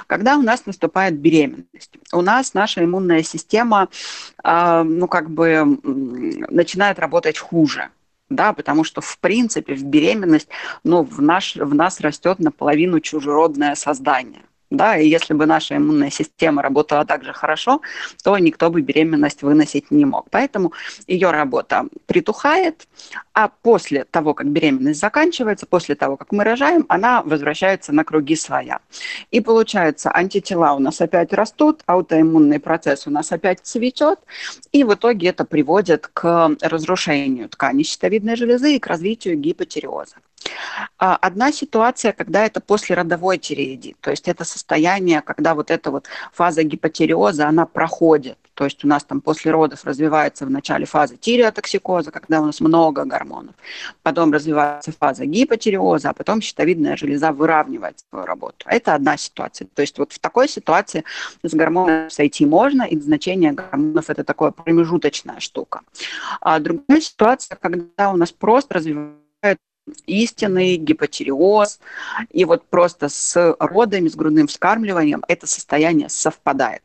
Когда 0.08 0.36
у 0.36 0.42
нас 0.42 0.66
наступает 0.66 1.14
беременность. 1.14 1.29
У 2.12 2.22
нас 2.22 2.54
наша 2.54 2.84
иммунная 2.84 3.24
система, 3.24 3.90
э, 4.44 4.84
ну, 4.84 5.08
как 5.08 5.30
бы 5.30 5.80
начинает 5.84 7.00
работать 7.00 7.38
хуже 7.38 7.90
да, 8.30 8.54
потому 8.54 8.84
что, 8.84 9.02
в 9.02 9.18
принципе, 9.20 9.74
в 9.74 9.84
беременность, 9.84 10.50
ну, 10.84 11.04
в, 11.04 11.22
наш, 11.22 11.56
в 11.56 11.74
нас 11.74 12.00
растет 12.00 12.40
наполовину 12.40 13.00
чужеродное 13.00 13.76
создание. 13.76 14.44
Да, 14.70 14.98
и 14.98 15.08
если 15.08 15.34
бы 15.34 15.48
наша 15.48 15.78
иммунная 15.78 16.12
система 16.12 16.62
работала 16.62 17.04
так 17.04 17.24
же 17.24 17.34
хорошо, 17.34 17.82
то 18.24 18.38
никто 18.38 18.70
бы 18.70 18.82
беременность 18.82 19.42
выносить 19.42 19.90
не 19.90 20.06
мог. 20.06 20.30
Поэтому 20.30 20.74
ее 21.08 21.32
работа 21.32 21.86
притухает, 22.06 22.88
а 23.34 23.48
после 23.48 24.04
того, 24.04 24.36
как 24.36 24.48
беременность 24.48 25.00
заканчивается, 25.00 25.66
после 25.66 25.96
того, 25.96 26.18
как 26.18 26.32
мы 26.32 26.44
рожаем, 26.44 26.86
она 26.88 27.24
возвращается 27.24 27.92
на 27.94 28.04
круги 28.04 28.36
своя. 28.36 28.80
И 29.32 29.42
получается, 29.42 30.12
антитела 30.14 30.74
у 30.74 30.80
нас 30.80 31.02
опять 31.02 31.34
растут, 31.34 31.82
аутоиммунный 31.88 32.60
процесс 32.60 33.08
у 33.08 33.10
нас 33.10 33.32
опять 33.32 33.62
цветет, 33.64 34.20
и 34.72 34.84
в 34.84 34.94
итоге 34.94 35.30
это 35.30 35.46
приводит 35.46 36.08
к 36.08 36.56
разрушению 36.62 37.50
ткани 37.50 37.82
щитовидной 37.82 38.36
железы 38.36 38.76
и 38.76 38.80
к 38.80 38.86
развитию 38.86 39.36
гипотереоза. 39.36 40.18
А, 40.98 41.16
одна 41.16 41.52
ситуация, 41.52 42.12
когда 42.12 42.46
это 42.46 42.62
послеродовой 42.62 43.38
тиреидит, 43.38 43.98
то 44.02 44.12
есть 44.12 44.28
это 44.28 44.44
состояние, 44.46 45.22
когда 45.22 45.54
вот 45.56 45.72
эта 45.72 45.92
вот 45.92 46.08
фаза 46.34 46.64
гипотереоза, 46.64 47.48
она 47.48 47.66
проходит, 47.66 48.38
То 48.60 48.66
есть 48.66 48.84
у 48.84 48.88
нас 48.90 49.06
там 49.06 49.22
после 49.22 49.52
родов 49.52 49.86
развивается 49.86 50.46
в 50.46 50.50
начале 50.50 50.86
фаза 50.86 51.16
тиреотоксикоза, 51.16 52.12
когда 52.12 52.42
у 52.42 52.46
нас 52.46 52.60
много 52.60 53.06
гормонов. 53.06 53.56
Потом 54.04 54.34
развивается 54.34 54.92
фаза 54.92 55.26
гипотиреоза, 55.26 56.10
а 56.10 56.14
потом 56.14 56.42
щитовидная 56.42 56.98
железа 56.98 57.32
выравнивает 57.32 58.00
свою 58.10 58.26
работу. 58.26 58.66
Это 58.66 58.96
одна 58.96 59.16
ситуация. 59.16 59.68
То 59.74 59.82
есть 59.82 59.98
вот 59.98 60.12
в 60.12 60.20
такой 60.20 60.50
ситуации 60.50 61.06
с 61.42 61.54
гормонами 61.54 62.10
сойти 62.10 62.46
можно, 62.46 62.84
и 62.84 63.00
значение 63.00 63.54
гормонов– 63.54 64.06
это 64.10 64.26
такое 64.26 64.52
промежуточная 64.52 65.40
штука. 65.40 65.82
А 66.42 66.60
другая 66.60 67.00
ситуация, 67.00 67.56
когда 67.56 68.12
у 68.12 68.18
нас 68.18 68.34
просто 68.34 68.74
развивается 68.74 69.29
истинный 70.06 70.78
гипотиреоз, 70.78 71.80
и 72.30 72.46
вот 72.46 72.66
просто 72.68 73.10
с 73.10 73.56
родами, 73.60 74.08
с 74.08 74.16
грудным 74.16 74.48
вскармливанием 74.48 75.24
это 75.28 75.48
состояние 75.48 76.10
совпадает. 76.10 76.84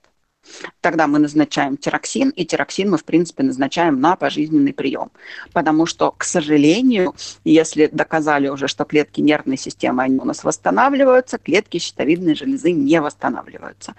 Тогда 0.81 1.07
мы 1.07 1.19
назначаем 1.19 1.77
тироксин, 1.77 2.31
и 2.31 2.45
тироксин 2.45 2.91
мы, 2.91 2.99
в 2.99 3.05
принципе, 3.05 3.43
назначаем 3.43 4.01
на 4.01 4.17
пожизненный 4.17 4.73
прием. 4.73 5.11
Потому 5.53 5.87
что, 5.87 6.11
к 6.11 6.25
сожалению, 6.25 7.15
если 7.45 7.87
доказали 7.87 8.49
уже, 8.49 8.69
что 8.69 8.85
клетки 8.85 9.21
нервной 9.21 9.57
системы, 9.57 10.03
они 10.03 10.19
у 10.19 10.25
нас 10.25 10.45
восстанавливаются, 10.45 11.39
клетки 11.39 11.79
щитовидной 11.79 12.35
железы 12.35 12.73
не 12.73 13.01
восстанавливаются. 13.01 13.95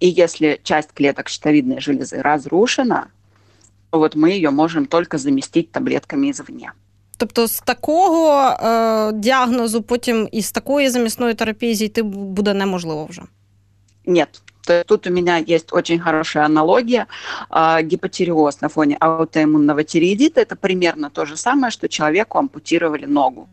И 0.00 0.08
если 0.08 0.60
часть 0.62 0.92
клеток 0.92 1.28
щитовидной 1.28 1.80
железы 1.80 2.22
разрушена, 2.22 3.10
то 3.90 3.98
вот 3.98 4.14
мы 4.14 4.30
ее 4.30 4.50
можем 4.50 4.86
только 4.86 5.18
заместить 5.18 5.72
таблетками 5.72 6.30
извне. 6.30 6.72
Тобто 7.19 7.47
з 7.47 7.59
такого 7.59 8.49
е, 8.49 9.11
діагнозу 9.13 9.81
потім 9.81 10.29
із 10.31 10.51
такої 10.51 10.89
замісної 10.89 11.33
терапії 11.33 11.75
зійти 11.75 12.03
буде 12.03 12.53
неможливо 12.53 13.05
вже? 13.05 13.21
Нет. 14.05 14.41
Тут 14.85 15.07
у 15.07 15.11
меня 15.11 15.37
есть 15.49 15.73
очень 15.73 15.99
хорошая 15.99 16.45
аналогия. 16.45 17.07
Гипотиреоз 17.83 18.61
на 18.61 18.69
фоне 18.69 18.97
аутоиммунного 18.99 19.83
тиреидита – 19.83 20.41
это 20.41 20.55
примерно 20.55 21.09
то 21.09 21.25
же 21.25 21.37
самое, 21.37 21.71
что 21.71 21.87
человеку 21.87 22.39
ампутировали 22.39 23.05
ногу. 23.05 23.47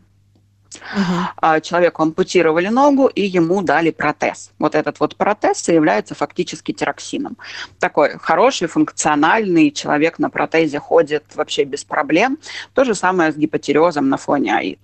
Угу. 0.94 1.60
Человеку 1.62 2.02
ампутировали 2.02 2.68
ногу 2.68 3.06
и 3.06 3.22
ему 3.22 3.62
дали 3.62 3.90
протез. 3.90 4.50
Вот 4.58 4.74
этот 4.74 5.00
вот 5.00 5.16
протез 5.16 5.66
является 5.68 6.14
фактически 6.14 6.72
тироксином. 6.72 7.36
Такой 7.78 8.18
хороший, 8.18 8.68
функциональный 8.68 9.70
человек 9.70 10.18
на 10.18 10.30
протезе 10.30 10.78
ходит 10.78 11.24
вообще 11.34 11.64
без 11.64 11.84
проблем. 11.84 12.38
То 12.74 12.84
же 12.84 12.94
самое 12.94 13.32
с 13.32 13.36
гипотиреозом 13.36 14.08
на 14.08 14.18
фоне 14.18 14.54
АИД. 14.54 14.78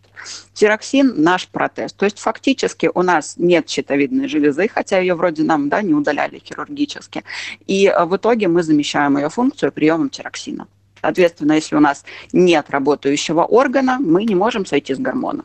Тироксин– 0.54 1.12
наш 1.16 1.48
протез. 1.48 1.92
То 1.92 2.06
есть 2.06 2.18
фактически 2.18 2.90
у 2.94 3.02
нас 3.02 3.34
нет 3.36 3.68
щитовидной 3.68 4.28
железы, 4.28 4.68
хотя 4.68 4.98
ее 4.98 5.14
вроде 5.14 5.42
нам 5.42 5.68
да, 5.68 5.82
не 5.82 5.92
удаляли 5.92 6.38
хирургически. 6.38 7.24
И 7.66 7.92
в 8.06 8.16
итоге 8.16 8.48
мы 8.48 8.62
замещаем 8.62 9.18
ее 9.18 9.28
функцию 9.28 9.70
приемом 9.70 10.08
тироксина. 10.08 10.66
Соответственно, 11.00 11.52
если 11.52 11.76
у 11.76 11.80
нас 11.80 12.04
нет 12.32 12.70
работающего 12.70 13.44
органа, 13.44 13.98
мы 14.00 14.24
не 14.24 14.34
можем 14.34 14.64
сойти 14.64 14.94
с 14.94 14.98
гормона. 14.98 15.44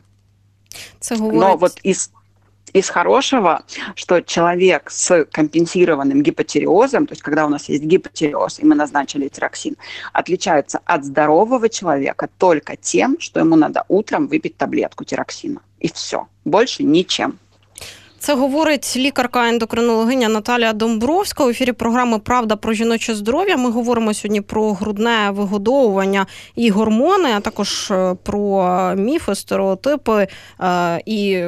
Це 1.00 1.16
говорить... 1.16 1.40
Но 1.40 1.56
вот 1.56 1.80
из 1.82 2.10
из 2.72 2.88
хорошего, 2.88 3.62
что 3.96 4.20
человек 4.20 4.90
с 4.90 5.24
компенсированным 5.32 6.22
гипотиреозом, 6.22 7.06
то 7.06 7.12
есть 7.12 7.22
когда 7.22 7.46
у 7.46 7.48
нас 7.48 7.68
есть 7.68 7.82
гипотиреоз, 7.82 8.60
и 8.60 8.64
мы 8.64 8.74
назначили 8.74 9.28
тироксин, 9.28 9.76
отличается 10.12 10.80
от 10.84 11.04
здорового 11.04 11.68
человека 11.68 12.28
только 12.38 12.76
тем, 12.76 13.16
что 13.18 13.40
ему 13.40 13.56
надо 13.56 13.84
утром 13.88 14.28
выпить 14.28 14.56
таблетку 14.56 15.04
тироксина. 15.04 15.60
И 15.80 15.88
все. 15.88 16.26
Больше 16.44 16.84
ничем. 16.84 17.38
Це 18.20 18.34
говорить 18.34 18.96
лікарка-ендокринологиня 18.96 20.28
Наталія 20.28 20.72
Домбровська 20.72 21.44
у 21.44 21.48
ефірі 21.48 21.72
програми 21.72 22.18
Правда 22.18 22.56
про 22.56 22.72
жіноче 22.72 23.14
здоров'я. 23.14 23.56
Ми 23.56 23.70
говоримо 23.70 24.14
сьогодні 24.14 24.40
про 24.40 24.72
грудне 24.72 25.30
вигодовування 25.30 26.26
і 26.56 26.70
гормони, 26.70 27.30
а 27.36 27.40
також 27.40 27.90
е, 27.90 28.16
про 28.22 28.94
міфи, 28.96 29.34
стереотипи 29.34 30.26
е, 30.60 31.02
і 31.06 31.44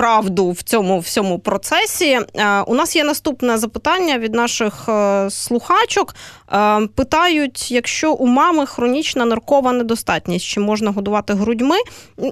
правду 0.00 0.50
в 0.50 0.62
цьому 0.62 0.98
всьому 0.98 1.38
процесі. 1.38 2.18
Е, 2.34 2.60
у 2.60 2.74
нас 2.74 2.96
є 2.96 3.04
наступне 3.04 3.58
запитання 3.58 4.18
від 4.18 4.34
наших 4.34 4.88
е, 4.88 5.30
слухачок. 5.30 6.14
Е, 6.52 6.86
питають, 6.86 7.70
якщо 7.70 8.12
у 8.12 8.26
мами 8.26 8.66
хронічна 8.66 9.24
наркова 9.24 9.72
недостатність, 9.72 10.46
чи 10.46 10.60
можна 10.60 10.90
годувати 10.90 11.34
грудьми? 11.34 11.76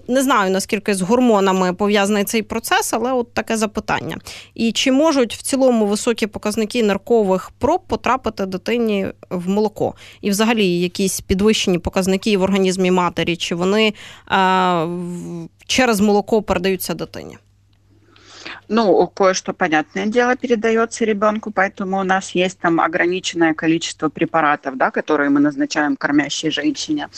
Не 0.09 0.23
знаю 0.23 0.51
наскільки 0.51 0.95
з 0.95 1.01
гормонами 1.01 1.73
пов'язаний 1.73 2.25
цей 2.25 2.43
процес, 2.43 2.93
але 2.93 3.13
от 3.13 3.35
таке 3.35 3.57
запитання. 3.57 4.17
І 4.55 4.73
чи 4.73 4.93
можуть 4.93 5.35
в 5.35 5.43
цілому 5.43 5.87
високі 5.87 6.27
показники 6.27 6.83
наркових 6.83 7.51
проб 7.59 7.81
потрапити 7.87 8.47
дитині 8.47 9.07
в 9.31 9.49
молоко? 9.49 9.95
І 10.21 10.31
взагалі 10.31 10.81
якісь 10.81 11.21
підвищені 11.21 11.79
показники 11.79 12.39
в 12.39 12.43
організмі 12.43 12.91
матері, 12.91 13.37
чи 13.37 13.55
вони 13.55 13.95
через 15.67 16.01
молоко 16.01 16.43
передаються 16.43 16.95
дитині? 16.95 17.39
Ну, 18.69 19.07
кое-что, 19.09 19.53
понятное 19.53 20.07
дело, 20.07 20.37
передается 20.37 21.05
ребенку, 21.05 21.51
поэтому 21.51 21.99
у 21.99 22.05
нас 22.05 22.31
есть 22.31 22.59
там 22.59 22.81
ограниченное 22.81 23.55
количество 23.55 24.09
препаратов, 24.09 24.77
да, 24.77 24.91
которые 24.91 25.31
мы 25.31 25.41
назначаем 25.41 25.97
кормящей 25.97 26.51
женщине. 26.51 27.09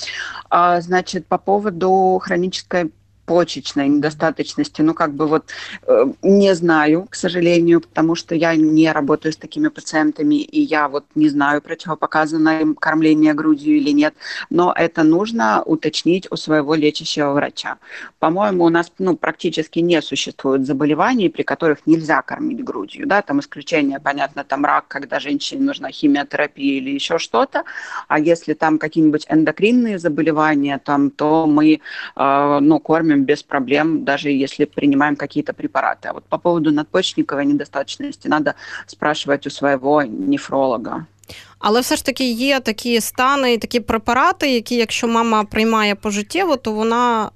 А, 0.49 0.81
значит, 0.81 1.27
по 1.27 1.39
поводу 1.39 2.21
хронической 2.23 2.91
почечной 3.31 3.89
недостаточности, 3.89 4.83
ну, 4.83 4.93
как 4.93 5.13
бы 5.13 5.29
вот 5.29 5.45
э, 5.87 6.07
не 6.23 6.53
знаю, 6.55 7.07
к 7.09 7.15
сожалению, 7.15 7.81
потому 7.81 8.17
что 8.17 8.35
я 8.35 8.57
не 8.57 8.91
работаю 8.91 9.33
с 9.33 9.37
такими 9.37 9.69
пациентами, 9.69 10.35
и 10.35 10.61
я 10.61 10.89
вот 10.89 11.05
не 11.15 11.29
знаю, 11.29 11.63
противопоказано 11.63 12.61
им 12.61 12.75
кормление 12.75 13.33
грудью 13.33 13.77
или 13.77 13.93
нет, 13.93 14.15
но 14.51 14.75
это 14.77 15.05
нужно 15.05 15.63
уточнить 15.63 16.27
у 16.33 16.37
своего 16.37 16.75
лечащего 16.75 17.33
врача. 17.33 17.77
По-моему, 18.19 18.65
у 18.65 18.69
нас 18.69 18.91
ну, 18.99 19.17
практически 19.17 19.79
не 19.79 20.03
существует 20.03 20.67
заболеваний, 20.67 21.29
при 21.29 21.45
которых 21.45 21.87
нельзя 21.87 22.23
кормить 22.23 22.65
грудью, 22.65 23.07
да, 23.07 23.23
там 23.23 23.39
исключение, 23.39 24.01
понятно, 24.01 24.43
там 24.43 24.65
рак, 24.65 24.87
когда 24.89 25.21
женщине 25.21 25.63
нужна 25.63 25.93
химиотерапия 25.93 26.79
или 26.79 26.91
еще 26.91 27.19
что-то, 27.19 27.63
а 28.09 28.19
если 28.19 28.55
там 28.55 28.79
какие-нибудь 28.79 29.27
эндокринные 29.29 30.01
заболевания, 30.01 30.81
там, 30.85 31.11
то 31.11 31.47
мы, 31.47 31.81
э, 32.17 32.59
ну, 32.61 32.81
кормим 32.81 33.20
без 33.25 33.43
проблем, 33.43 34.05
даже 34.05 34.31
если 34.31 34.65
принимаем 34.65 35.17
какие-то 35.17 35.53
препараты. 35.53 36.09
А 36.09 36.13
вот 36.13 36.25
по 36.25 36.39
поводу 36.39 36.71
надпочечниковой 36.73 37.47
недостаточности 37.47 38.29
надо 38.29 38.55
спрашивать 38.87 39.47
у 39.47 39.51
своего 39.51 40.03
нефролога. 40.03 41.07
Але 41.59 41.81
все 41.81 41.97
ж 41.97 42.05
таки 42.05 42.31
є 42.31 42.61
такі 42.61 43.01
стани, 43.01 43.59
такі 43.59 43.81
препарати, 43.81 44.55
які, 44.55 44.77
якщо 44.77 45.09
мама 45.09 45.45
приймає 45.45 45.95
пожиттєво, 45.95 46.57
то 46.57 46.73
вона 46.73 47.31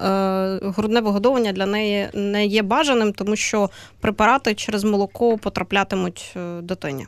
е, 0.63 0.71
грудне 0.71 1.01
вигодовування 1.01 1.53
для 1.53 1.67
неї 1.67 2.09
не 2.15 2.47
є 2.47 2.63
бажаним, 2.63 3.13
тому 3.13 3.37
що 3.37 3.71
препарати 4.01 4.55
через 4.55 4.85
молоко 4.85 5.39
потраплятимуть 5.39 6.33
е, 6.37 6.61
дитині. 6.61 7.07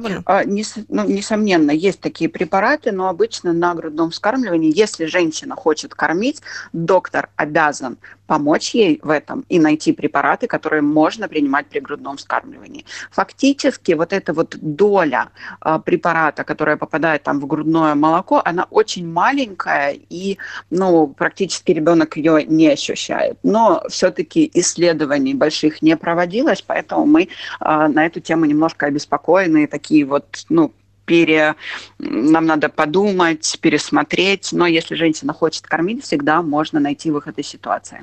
Правильно? 0.00 0.22
А, 0.26 0.44
нес, 0.44 0.74
ну, 0.88 1.04
несомненно, 1.04 1.70
есть 1.70 2.00
такие 2.00 2.28
препараты, 2.30 2.92
но 2.92 3.08
обычно 3.08 3.52
на 3.52 3.74
грудном 3.74 4.10
вскармливании, 4.10 4.72
если 4.74 5.06
женщина 5.06 5.54
хочет 5.56 5.94
кормить, 5.94 6.40
доктор 6.72 7.28
обязан 7.36 7.98
помочь 8.26 8.74
ей 8.74 9.00
в 9.02 9.10
этом 9.10 9.44
и 9.48 9.58
найти 9.58 9.92
препараты, 9.92 10.46
которые 10.46 10.82
можно 10.82 11.28
принимать 11.28 11.66
при 11.66 11.80
грудном 11.80 12.16
вскармливании. 12.16 12.84
Фактически 13.10 13.92
вот 13.92 14.12
эта 14.12 14.32
вот 14.32 14.56
доля 14.60 15.28
э, 15.64 15.78
препарата, 15.84 16.44
которая 16.44 16.76
попадает 16.76 17.22
там 17.22 17.40
в 17.40 17.46
грудное 17.46 17.94
молоко, 17.94 18.40
она 18.44 18.66
очень 18.70 19.06
маленькая 19.06 19.96
и, 20.10 20.38
ну, 20.70 21.08
практически 21.08 21.72
ребенок 21.72 22.16
ее 22.16 22.44
не 22.44 22.68
ощущает. 22.68 23.38
Но 23.42 23.82
все-таки 23.88 24.50
исследований 24.54 25.34
больших 25.34 25.82
не 25.82 25.96
проводилось, 25.96 26.62
поэтому 26.62 27.06
мы 27.06 27.22
э, 27.22 27.26
на 27.60 28.06
эту 28.06 28.20
тему 28.20 28.46
немножко 28.46 28.86
обеспокоены, 28.86 29.66
такие 29.66 29.83
вот, 29.90 30.46
ну, 30.48 30.72
пере... 31.04 31.54
нам 31.98 32.46
надо 32.46 32.68
подумать, 32.68 33.58
пересмотреть. 33.60 34.50
Но 34.52 34.66
если 34.66 34.96
женщина 34.96 35.32
хочет 35.32 35.66
кормить, 35.66 36.02
всегда 36.04 36.42
можно 36.42 36.80
найти 36.80 37.10
выход 37.10 37.38
из 37.38 37.46
ситуации. 37.46 38.00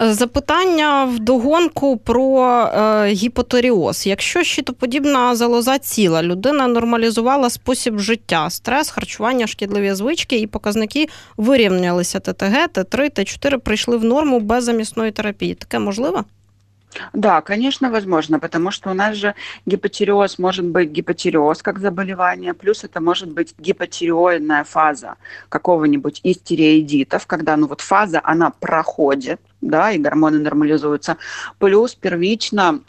Запитання 0.00 1.04
вдогонку 1.04 1.96
про 1.96 2.40
е, 2.46 3.06
гіпотеріоз. 3.06 4.06
Якщо 4.06 4.42
щитоподібна 4.42 5.36
залоза 5.36 5.78
ціла, 5.78 6.22
людина 6.22 6.66
нормалізувала 6.66 7.50
спосіб 7.50 7.98
життя, 7.98 8.50
стрес, 8.50 8.90
харчування, 8.90 9.46
шкідливі 9.46 9.94
звички 9.94 10.38
і 10.38 10.46
показники 10.46 11.08
вирівнялися 11.36 12.20
ТТГ, 12.20 12.66
Т3, 12.74 13.18
Т4 13.18 13.58
прийшли 13.58 13.96
в 13.96 14.04
норму 14.04 14.40
без 14.40 14.64
замісної 14.64 15.10
терапії. 15.10 15.54
Таке 15.54 15.78
можливо? 15.78 16.24
Да, 17.12 17.40
конечно, 17.40 17.90
возможно, 17.90 18.38
потому 18.38 18.70
что 18.70 18.90
у 18.90 18.94
нас 18.94 19.16
же 19.16 19.34
гипотиреоз 19.66 20.38
может 20.38 20.64
быть 20.64 20.90
гипотиреоз 20.90 21.62
как 21.62 21.78
заболевание, 21.78 22.54
плюс 22.54 22.84
это 22.84 23.00
может 23.00 23.30
быть 23.32 23.54
гипотиреоидная 23.58 24.64
фаза 24.64 25.16
какого-нибудь 25.48 26.20
из 26.22 26.38
тиреоидитов, 26.38 27.26
когда 27.26 27.56
ну 27.56 27.66
вот 27.66 27.80
фаза, 27.80 28.20
она 28.24 28.50
проходит, 28.50 29.40
да, 29.60 29.92
и 29.92 29.98
гормоны 29.98 30.38
нормализуются, 30.38 31.16
плюс 31.58 31.94
первично 31.94 32.80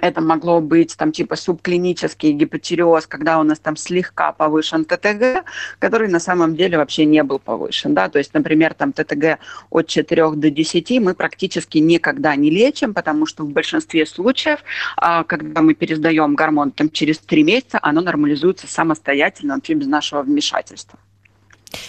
это 0.00 0.20
могло 0.20 0.60
быть 0.60 0.96
там 0.96 1.12
типа 1.12 1.36
субклинический 1.36 2.32
гипотиреоз, 2.32 3.06
когда 3.06 3.38
у 3.38 3.42
нас 3.42 3.58
там 3.58 3.76
слегка 3.76 4.32
повышен 4.32 4.84
ТТГ, 4.84 5.44
который 5.78 6.08
на 6.08 6.20
самом 6.20 6.56
деле 6.56 6.78
вообще 6.78 7.04
не 7.04 7.22
был 7.22 7.38
повышен. 7.38 7.94
Да? 7.94 8.08
То 8.08 8.18
есть, 8.18 8.34
например, 8.34 8.74
там 8.74 8.92
ТТГ 8.92 9.38
от 9.70 9.86
4 9.86 10.30
до 10.30 10.50
10 10.50 10.90
мы 11.00 11.14
практически 11.14 11.78
никогда 11.78 12.34
не 12.36 12.50
лечим, 12.50 12.94
потому 12.94 13.26
что 13.26 13.44
в 13.44 13.50
большинстве 13.50 14.06
случаев, 14.06 14.60
а, 14.96 15.24
когда 15.24 15.60
мы 15.60 15.74
пересдаем 15.74 16.34
гормон 16.34 16.70
там, 16.70 16.90
через 16.90 17.18
3 17.18 17.44
месяца, 17.44 17.78
оно 17.82 18.00
нормализуется 18.00 18.66
самостоятельно, 18.66 19.54
вообще 19.54 19.74
без 19.74 19.86
нашего 19.86 20.22
вмешательства. 20.22 20.98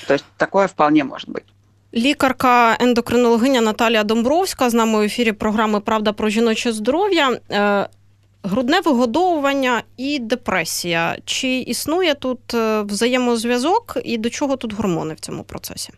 То 0.07 0.13
есть 0.13 0.25
такое 0.37 0.67
вполне 0.67 1.03
может 1.03 1.29
быть. 1.29 1.43
Лікарка 1.95 2.77
ендокринологиня 2.79 3.61
Наталія 3.61 4.03
Домбровська 4.03 4.69
з 4.69 4.73
нами 4.73 4.97
в 4.97 5.01
ефірі 5.01 5.31
програми 5.31 5.79
Правда 5.79 6.13
про 6.13 6.29
жіноче 6.29 6.71
здоров'я. 6.71 7.39
Грудне 8.42 8.80
вигодовування 8.80 9.82
і 9.96 10.18
депресія. 10.18 11.16
Чи 11.24 11.48
існує 11.48 12.14
тут 12.14 12.54
е, 12.54 12.82
взаємозв'язок 12.82 13.98
і 14.04 14.18
до 14.18 14.30
чого 14.30 14.56
тут 14.56 14.72
гормони 14.72 15.14
в 15.14 15.20
цьому 15.20 15.44
процесі? 15.44 15.92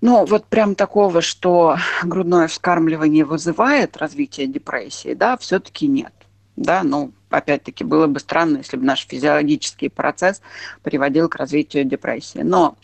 Ну, 0.00 0.24
вот 0.24 0.44
прям 0.44 0.74
такого, 0.74 1.22
что 1.22 1.78
грудное 2.02 2.46
вскармливание 2.46 3.24
вызывает 3.24 3.96
развитие 3.96 4.46
депрессии, 4.46 5.14
да, 5.14 5.36
все-таки 5.36 5.88
нет. 5.88 6.12
Да, 6.56 6.82
ну, 6.82 7.10
опять-таки, 7.36 7.84
было 7.84 8.06
бы 8.06 8.20
странно, 8.20 8.58
если 8.58 8.76
бы 8.76 8.84
наш 8.84 9.06
физиологический 9.06 9.90
процесс 9.90 10.40
приводил 10.82 11.28
к 11.28 11.36
развитию 11.36 11.84
депрессии. 11.84 12.40
Но 12.40 12.76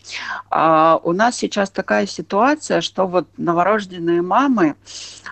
э, 0.49 0.97
у 1.03 1.11
нас 1.13 1.37
сейчас 1.37 1.69
такая 1.69 2.05
ситуация, 2.05 2.81
что 2.81 3.07
вот 3.07 3.27
новорожденные 3.37 4.21
мамы, 4.21 4.75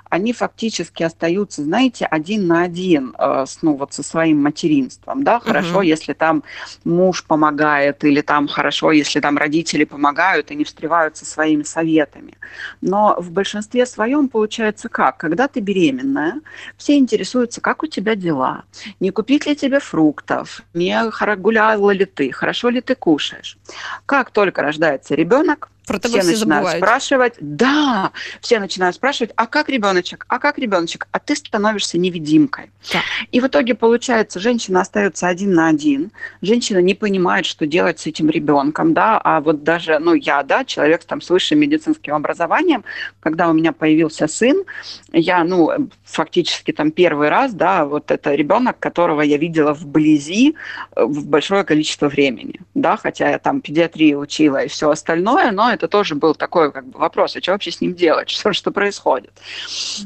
они 0.09 0.33
фактически 0.33 1.03
остаются, 1.03 1.63
знаете, 1.63 2.05
один 2.05 2.47
на 2.47 2.63
один 2.63 3.15
э, 3.17 3.45
с, 3.47 3.61
ну, 3.61 3.75
вот 3.75 3.93
со 3.93 4.03
своим 4.03 4.41
материнством. 4.41 5.23
Да? 5.23 5.39
Хорошо, 5.39 5.77
угу. 5.77 5.81
если 5.81 6.13
там 6.13 6.43
муж 6.83 7.23
помогает, 7.23 8.03
или 8.03 8.21
там 8.21 8.47
хорошо, 8.47 8.91
если 8.91 9.19
там 9.19 9.37
родители 9.37 9.83
помогают, 9.83 10.51
они 10.51 10.63
встревают 10.63 11.17
со 11.17 11.25
своими 11.25 11.63
советами. 11.63 12.33
Но 12.81 13.15
в 13.19 13.31
большинстве 13.31 13.85
своем 13.85 14.29
получается 14.29 14.89
как? 14.89 15.17
Когда 15.17 15.47
ты 15.47 15.59
беременная, 15.59 16.41
все 16.77 16.97
интересуются, 16.97 17.61
как 17.61 17.83
у 17.83 17.87
тебя 17.87 18.15
дела, 18.15 18.63
не 18.99 19.08
купить 19.11 19.45
ли 19.45 19.55
тебе 19.55 19.79
фруктов, 19.79 20.61
не 20.73 21.09
гуляла 21.35 21.91
ли 21.91 22.05
ты, 22.05 22.31
хорошо 22.31 22.69
ли 22.69 22.81
ты 22.81 22.95
кушаешь. 22.95 23.57
Как 24.05 24.31
только 24.31 24.61
рождается 24.61 25.15
ребенок, 25.15 25.69
про 25.89 25.99
тебя 25.99 26.21
все, 26.21 26.21
все 26.21 26.31
начинают 26.31 26.39
забывают. 26.39 26.83
спрашивать, 26.83 27.33
да, 27.39 28.11
все 28.41 28.59
начинают 28.59 28.95
спрашивать, 28.95 29.31
а 29.35 29.47
как 29.47 29.69
ребеночек, 29.69 30.25
а 30.29 30.37
как 30.37 30.59
ребеночек, 30.59 31.07
а 31.11 31.19
ты 31.19 31.35
становишься 31.35 31.97
невидимкой. 31.97 32.69
Да. 32.93 32.99
И 33.31 33.39
в 33.39 33.47
итоге 33.47 33.73
получается, 33.73 34.39
женщина 34.39 34.81
остается 34.81 35.27
один 35.27 35.53
на 35.53 35.67
один, 35.67 36.11
женщина 36.41 36.77
не 36.77 36.93
понимает, 36.93 37.45
что 37.45 37.65
делать 37.65 37.99
с 37.99 38.05
этим 38.05 38.29
ребенком, 38.29 38.93
да, 38.93 39.19
а 39.23 39.41
вот 39.41 39.63
даже, 39.63 39.97
ну, 39.99 40.13
я, 40.13 40.43
да, 40.43 40.63
человек 40.63 41.03
там 41.05 41.21
с 41.21 41.29
высшим 41.29 41.59
медицинским 41.59 42.13
образованием, 42.13 42.83
когда 43.19 43.49
у 43.49 43.53
меня 43.53 43.73
появился 43.73 44.27
сын, 44.27 44.63
я, 45.11 45.43
ну, 45.43 45.89
фактически 46.03 46.71
там 46.71 46.91
первый 46.91 47.29
раз, 47.29 47.53
да, 47.53 47.85
вот 47.85 48.11
это 48.11 48.35
ребенок, 48.35 48.77
которого 48.79 49.21
я 49.21 49.37
видела 49.37 49.73
вблизи 49.73 50.55
э, 50.95 51.03
в 51.03 51.25
большое 51.27 51.63
количество 51.63 52.09
времени, 52.09 52.59
да, 52.75 52.95
хотя 52.95 53.31
я 53.31 53.39
там 53.39 53.61
педиатрию 53.61 54.19
учила 54.19 54.63
и 54.63 54.67
все 54.67 54.91
остальное, 54.91 55.51
но 55.51 55.78
это 55.79 55.87
тоже 55.87 56.15
был 56.15 56.35
такой 56.35 56.71
как 56.71 56.85
бы, 56.85 56.99
вопрос, 56.99 57.35
а 57.35 57.41
что 57.41 57.51
вообще 57.53 57.71
с 57.71 57.81
ним 57.81 57.95
делать, 57.95 58.29
что, 58.29 58.53
что 58.53 58.71
происходит. 58.71 59.31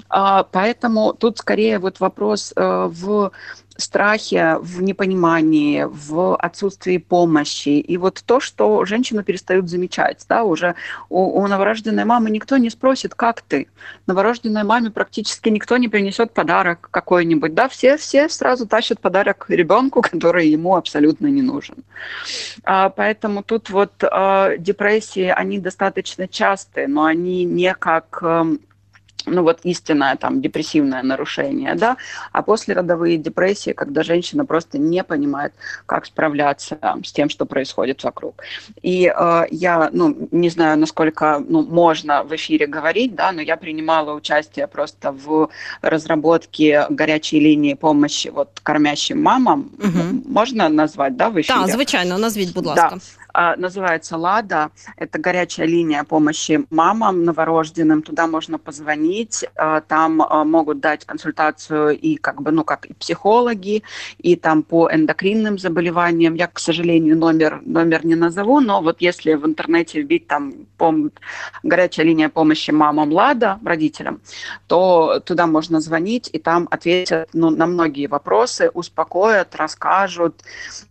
А, 0.10 0.44
поэтому 0.44 1.14
тут 1.14 1.40
скорее 1.40 1.80
вот 1.80 2.00
вопрос 2.00 2.54
э, 2.56 2.90
в 2.90 3.32
страхе, 3.78 4.58
в 4.60 4.82
непонимании, 4.82 5.88
в 5.90 6.36
отсутствии 6.36 6.98
помощи. 6.98 7.80
И 7.80 7.98
вот 7.98 8.24
то, 8.26 8.40
что 8.40 8.86
женщину 8.86 9.24
перестают 9.24 9.70
замечать. 9.70 10.26
Да, 10.30 10.44
уже 10.44 10.76
у, 11.10 11.42
у 11.42 11.48
новорожденной 11.48 12.06
мамы 12.06 12.30
никто 12.30 12.58
не 12.58 12.70
спросит, 12.70 13.16
как 13.16 13.42
ты. 13.42 13.68
Новорожденной 14.08 14.64
маме 14.64 14.92
практически 14.92 15.50
никто 15.50 15.78
не 15.78 15.88
принесет 15.88 16.34
подарок 16.34 16.88
какой-нибудь. 16.92 17.54
Да, 17.54 17.68
все, 17.68 17.98
все 17.98 18.30
сразу 18.30 18.68
тащат 18.68 19.00
подарок 19.00 19.46
ребенку, 19.50 20.02
который 20.12 20.48
ему 20.48 20.76
абсолютно 20.76 21.28
не 21.28 21.42
нужен. 21.42 21.78
А, 22.64 22.90
поэтому 22.90 23.44
тут 23.44 23.70
вот 23.70 24.04
а, 24.04 24.58
депрессии, 24.58 25.34
они 25.36 25.60
достаточно 25.60 26.28
частые, 26.28 26.88
но 26.88 27.06
они 27.06 27.44
не 27.44 27.74
как 27.74 28.20
эм, 28.22 28.60
ну 29.26 29.44
вот 29.44 29.60
истинное 29.64 30.16
там 30.16 30.42
депрессивное 30.42 31.04
нарушение, 31.04 31.76
да, 31.76 31.98
а 32.32 32.42
после 32.42 32.74
родовые 32.74 33.18
депрессии, 33.18 33.72
когда 33.72 34.04
женщина 34.04 34.46
просто 34.46 34.78
не 34.78 35.04
понимает, 35.04 35.54
как 35.86 36.06
справляться 36.06 36.78
с 37.04 37.12
тем, 37.12 37.30
что 37.30 37.46
происходит 37.46 38.04
вокруг. 38.04 38.44
И 38.82 39.14
э, 39.16 39.44
я, 39.52 39.90
ну, 39.92 40.28
не 40.32 40.50
знаю, 40.50 40.78
насколько 40.78 41.44
ну, 41.48 41.62
можно 41.64 42.24
в 42.24 42.36
эфире 42.36 42.68
говорить, 42.68 43.16
да, 43.16 43.32
но 43.32 43.42
я 43.42 43.58
принимала 43.58 44.14
участие 44.14 44.68
просто 44.68 45.12
в 45.12 45.50
разработке 45.82 46.86
горячей 46.90 47.40
линии 47.40 47.74
помощи 47.74 48.30
вот 48.30 48.60
кормящим 48.64 49.22
мамам. 49.22 49.72
Угу. 49.78 50.32
Можно 50.34 50.70
назвать, 50.70 51.16
да, 51.16 51.30
в 51.30 51.40
эфире? 51.40 51.60
Да, 51.66 51.68
звичайно, 51.68 52.18
назвіть, 52.18 52.54
будь 52.54 52.66
ласка. 52.66 52.90
Да. 52.92 53.23
А, 53.34 53.56
называется 53.56 54.16
«Лада». 54.16 54.70
Это 54.96 55.18
горячая 55.18 55.66
линия 55.66 56.04
помощи 56.04 56.66
мамам 56.70 57.26
новорожденным. 57.26 58.04
Туда 58.04 58.28
можно 58.28 58.60
позвонить, 58.60 59.44
а, 59.56 59.82
там 59.82 60.22
а, 60.22 60.44
могут 60.44 60.80
дать 60.80 61.06
консультацию 61.06 61.98
и 61.98 62.16
как 62.16 62.44
бы, 62.44 62.52
ну, 62.52 62.64
как 62.64 62.86
и 62.86 62.94
психологи, 62.94 63.82
и 64.20 64.36
там 64.36 64.62
по 64.62 64.88
эндокринным 64.92 65.58
заболеваниям. 65.58 66.36
Я, 66.36 66.46
к 66.48 66.60
сожалению, 66.60 67.18
номер, 67.18 67.62
номер 67.66 68.06
не 68.06 68.14
назову, 68.14 68.60
но 68.60 68.82
вот 68.82 69.02
если 69.02 69.34
в 69.34 69.48
интернете 69.48 70.02
вбить 70.02 70.28
там 70.28 70.54
пом... 70.78 71.12
горячая 71.64 72.06
линия 72.06 72.30
помощи 72.30 72.70
мамам 72.70 73.12
«Лада», 73.12 73.60
родителям, 73.66 74.22
то 74.68 75.20
туда 75.26 75.48
можно 75.48 75.82
звонить, 75.82 76.30
и 76.32 76.38
там 76.38 76.68
ответят 76.70 77.30
ну, 77.34 77.50
на 77.50 77.66
многие 77.66 78.06
вопросы, 78.06 78.70
успокоят, 78.70 79.56
расскажут, 79.56 80.44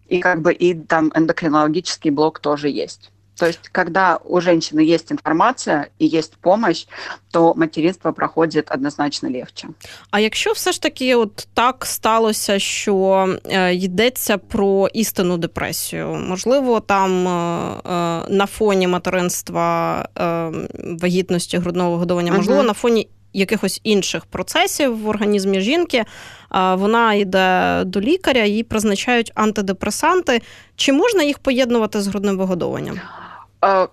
и 0.09 0.19
как 0.19 0.41
бы 0.41 0.53
и 0.53 0.73
там 0.73 1.11
эндокринологический 1.15 2.11
блок 2.11 2.39
тоже 2.39 2.69
есть. 2.69 3.11
То 3.37 3.45
есть, 3.45 3.69
когда 3.71 4.19
у 4.25 4.41
женщины 4.41 4.79
есть 4.79 5.11
інформація 5.11 5.87
і 5.99 6.05
є 6.05 6.21
помощь, 6.41 6.87
то 7.31 7.53
материнство 7.55 8.13
проходить 8.13 8.71
однозначно 8.71 9.29
легче. 9.29 9.67
А 10.11 10.19
якщо 10.19 10.51
все 10.51 10.71
ж 10.71 10.81
таки, 10.81 11.15
от 11.15 11.47
так 11.53 11.85
сталося, 11.85 12.59
що 12.59 13.27
е, 13.45 13.73
йдеться 13.75 14.37
про 14.37 14.87
істинну 14.93 15.37
депресію, 15.37 16.07
можливо, 16.07 16.79
там 16.79 17.27
е, 17.27 17.31
е, 17.31 18.25
на 18.29 18.45
фоні 18.45 18.87
материнства 18.87 20.01
е, 20.17 20.51
вагітності 21.01 21.57
грудного 21.57 21.97
годування, 21.97 22.31
можливо, 22.31 22.61
uh 22.61 22.65
на 22.65 22.73
фоні 22.73 23.07
якихось 23.32 23.80
інших 23.84 24.26
процесів 24.26 24.98
в 25.02 25.08
організмі 25.08 25.60
жінки, 25.60 26.04
вона 26.72 27.14
йде 27.14 27.82
до 27.84 28.00
лікаря, 28.00 28.44
їй 28.44 28.62
призначають 28.62 29.32
антидепресанти. 29.34 30.42
Чи 30.76 30.92
можна 30.92 31.22
їх 31.22 31.38
поєднувати 31.38 32.00
з 32.00 32.06
грудним 32.06 32.38
вигодовуванням? 32.38 33.00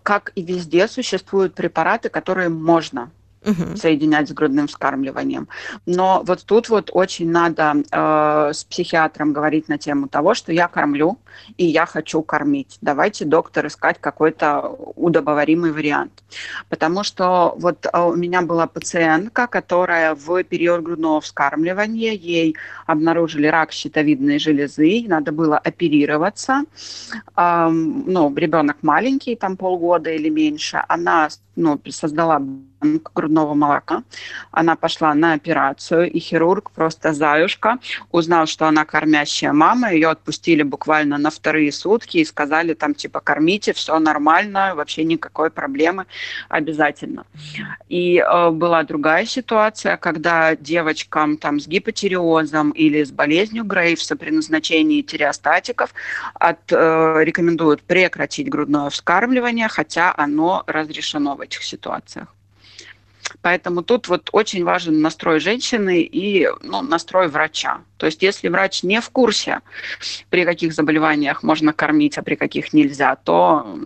Как 0.04 0.32
и 0.38 0.44
везде 0.44 0.88
существуют 0.88 1.54
препараты, 1.54 2.10
которые 2.10 2.50
можно 2.50 3.12
угу. 3.46 3.76
соединять 3.76 4.30
с 4.30 4.34
грудным 4.34 4.68
вскармливанием. 4.68 5.48
Но 5.86 6.22
вот 6.26 6.44
тут 6.46 6.70
вот 6.70 6.90
очень 6.94 7.30
надо 7.32 7.76
э, 7.92 8.54
с 8.54 8.64
психиатром 8.64 9.34
говорить 9.34 9.68
на 9.68 9.78
тему 9.78 10.08
того, 10.08 10.34
что 10.34 10.52
я 10.52 10.68
кормлю 10.68 11.18
и 11.58 11.66
я 11.66 11.86
хочу 11.86 12.22
кормить. 12.22 12.78
Давайте, 12.82 13.26
доктор, 13.26 13.68
искать 13.68 13.98
какой-то 14.00 14.76
удобоваримый 14.96 15.72
вариант. 15.72 16.24
Потому 16.70 17.04
что 17.04 17.56
вот 17.58 17.86
э, 17.86 18.00
у 18.00 18.16
меня 18.16 18.42
была 18.42 18.68
пациентка, 18.68 19.48
которая 19.48 20.16
в 20.16 20.44
период 20.44 20.84
грудного 20.84 21.22
вскармливания, 21.22 22.14
ей 22.14 22.56
обнаружили 22.86 23.48
рак 23.48 23.72
щитовидной 23.72 24.40
железы, 24.40 25.06
надо 25.08 25.32
было 25.32 25.58
оперироваться. 25.58 26.64
Э, 27.36 27.70
ну, 27.70 28.34
ребенок 28.36 28.78
маленький, 28.82 29.36
там 29.36 29.58
полгода 29.58 30.10
или 30.10 30.30
меньше. 30.30 30.84
Она 30.88 31.30
ну, 31.60 31.80
создала 31.90 32.42
грудного 32.82 33.54
молока. 33.54 34.04
Она 34.52 34.76
пошла 34.76 35.14
на 35.14 35.34
операцию, 35.34 36.10
и 36.10 36.20
хирург 36.20 36.72
просто 36.72 37.14
заюшка 37.14 37.78
узнал, 38.12 38.46
что 38.46 38.68
она 38.68 38.86
кормящая 38.86 39.54
мама, 39.54 39.92
ее 39.92 40.10
отпустили 40.10 40.64
буквально 40.64 41.18
на 41.18 41.30
вторые 41.30 41.72
сутки 41.72 42.18
и 42.18 42.26
сказали 42.26 42.74
там 42.74 42.94
типа 42.94 43.20
кормите, 43.20 43.74
все 43.74 44.00
нормально, 44.00 44.76
вообще 44.76 45.04
никакой 45.04 45.50
проблемы 45.50 46.06
обязательно. 46.48 47.26
И 47.90 48.18
э, 48.18 48.50
была 48.52 48.84
другая 48.84 49.26
ситуация, 49.26 49.98
когда 49.98 50.56
девочкам 50.56 51.38
там 51.38 51.60
с 51.60 51.68
гипотиреозом 51.68 52.72
или 52.72 53.04
с 53.04 53.12
болезнью 53.12 53.66
Грейвса 53.66 54.16
при 54.16 54.32
назначении 54.32 55.02
тиреостатиков 55.02 55.94
от, 56.34 56.72
э, 56.72 57.24
рекомендуют 57.24 57.82
прекратить 57.82 58.50
грудное 58.50 58.90
вскармливание, 58.90 59.68
хотя 59.68 60.14
оно 60.16 60.64
разрешено 60.68 61.36
в 61.36 61.42
этих 61.50 61.64
ситуациях. 61.64 62.28
Поэтому 63.42 63.84
тут 63.84 64.08
вот 64.08 64.30
очень 64.32 64.64
важен 64.64 65.02
настрой 65.02 65.40
женщины 65.40 66.02
и 66.02 66.48
ну, 66.64 66.82
настрой 66.82 67.28
врача. 67.28 67.82
То 67.98 68.06
есть 68.06 68.24
если 68.24 68.50
врач 68.50 68.84
не 68.84 69.02
в 69.02 69.10
курсе, 69.10 69.60
при 70.30 70.46
каких 70.46 70.74
заболеваниях 70.74 71.44
можно 71.44 71.74
кормить, 71.74 72.18
а 72.18 72.24
при 72.24 72.36
каких 72.36 72.74
нельзя, 72.74 73.16
то 73.16 73.80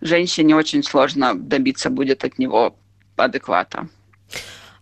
женщине 0.00 0.56
очень 0.56 0.82
сложно 0.82 1.34
добиться 1.34 1.90
будет 1.90 2.24
от 2.24 2.38
него 2.38 2.76
адеквата. 3.16 3.88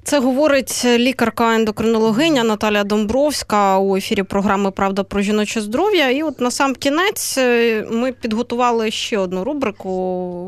Це 0.04 0.20
говорить 0.20 0.84
лікарка 0.84 1.54
ендокринологиня 1.54 2.44
Наталя 2.44 2.84
Домбровська 2.84 3.78
у 3.78 3.96
ефірі 3.96 4.22
програми 4.22 4.70
Правда 4.70 5.02
про 5.02 5.20
жіноче 5.20 5.60
здоров'я. 5.60 6.10
І 6.10 6.22
от 6.22 6.40
на 6.40 6.50
сам 6.50 6.74
кінець 6.74 7.38
е, 7.38 7.86
ми 7.90 8.12
підготували 8.12 8.90
ще 8.90 9.18
одну 9.18 9.44
рубрику. 9.44 9.90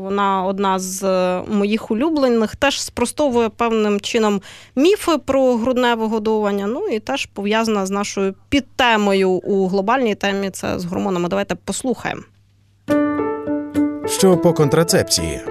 Вона 0.03 0.43
одна 0.43 0.79
з 0.79 1.03
моїх 1.41 1.91
улюблених, 1.91 2.55
теж 2.55 2.81
спростовує 2.81 3.49
певним 3.49 3.99
чином 3.99 4.41
міфи 4.75 5.17
про 5.25 5.55
грудне 5.55 5.95
вигодовування. 5.95 6.67
Ну 6.67 6.87
і 6.87 6.99
теж 6.99 7.25
пов'язана 7.25 7.85
з 7.85 7.89
нашою 7.89 8.33
підтемою 8.49 9.29
у 9.29 9.67
глобальній 9.67 10.15
темі. 10.15 10.49
Це 10.49 10.79
з 10.79 10.85
гормонами. 10.85 11.29
Давайте 11.29 11.55
послухаємо. 11.55 12.21
Що 14.07 14.37
по 14.37 14.53
контрацепції? 14.53 15.41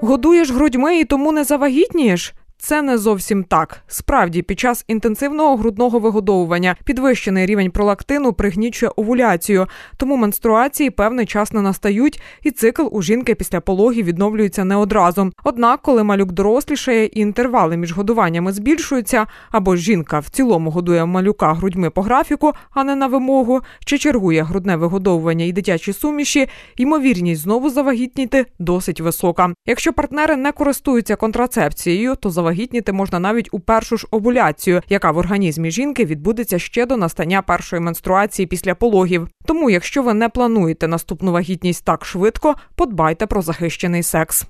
Годуєш 0.00 0.50
грудьми 0.50 0.98
і 0.98 1.04
тому 1.04 1.32
не 1.32 1.44
завагітнієш? 1.44 2.34
Це 2.58 2.82
не 2.82 2.98
зовсім 2.98 3.44
так. 3.44 3.80
Справді, 3.86 4.42
під 4.42 4.60
час 4.60 4.84
інтенсивного 4.88 5.56
грудного 5.56 5.98
вигодовування 5.98 6.76
підвищений 6.84 7.46
рівень 7.46 7.70
пролактину 7.70 8.32
пригнічує 8.32 8.92
овуляцію, 8.96 9.66
тому 9.96 10.16
менструації 10.16 10.90
певний 10.90 11.26
час 11.26 11.52
не 11.52 11.60
настають, 11.60 12.22
і 12.42 12.50
цикл 12.50 12.86
у 12.90 13.02
жінки 13.02 13.34
після 13.34 13.60
пологів 13.60 14.04
відновлюється 14.04 14.64
не 14.64 14.76
одразу. 14.76 15.32
Однак, 15.44 15.82
коли 15.82 16.02
малюк 16.02 16.32
дорослішає 16.32 17.06
і 17.06 17.20
інтервали 17.20 17.76
між 17.76 17.92
годуваннями 17.92 18.52
збільшуються, 18.52 19.26
або 19.50 19.76
жінка 19.76 20.18
в 20.18 20.28
цілому 20.28 20.70
годує 20.70 21.04
малюка 21.04 21.52
грудьми 21.52 21.90
по 21.90 22.02
графіку, 22.02 22.52
а 22.70 22.84
не 22.84 22.96
на 22.96 23.06
вимогу, 23.06 23.60
чи 23.84 23.98
чергує 23.98 24.42
грудне 24.42 24.76
вигодовування 24.76 25.44
і 25.44 25.52
дитячі 25.52 25.92
суміші, 25.92 26.48
ймовірність 26.76 27.42
знову 27.42 27.70
завагітніти 27.70 28.46
досить 28.58 29.00
висока. 29.00 29.50
Якщо 29.66 29.92
партнери 29.92 30.36
не 30.36 30.52
користуються 30.52 31.16
контрацепцією, 31.16 32.14
то 32.16 32.30
завагітніти 32.44 32.92
можна 32.92 33.18
навіть 33.18 33.48
у 33.52 33.60
першу 33.60 33.96
ж 33.96 34.06
овуляцію, 34.10 34.82
яка 34.88 35.10
в 35.10 35.16
організмі 35.16 35.70
жінки 35.70 36.04
відбудеться 36.04 36.58
ще 36.58 36.86
до 36.86 36.96
настання 36.96 37.42
першої 37.42 37.82
менструації 37.82 38.46
після 38.46 38.74
пологів. 38.74 39.28
Тому, 39.46 39.70
якщо 39.70 40.02
ви 40.02 40.14
не 40.14 40.28
плануєте 40.28 40.88
наступну 40.88 41.32
вагітність 41.32 41.84
так 41.84 42.04
швидко, 42.04 42.54
подбайте 42.74 43.26
про 43.26 43.42
захищений 43.42 44.02
секс. 44.02 44.44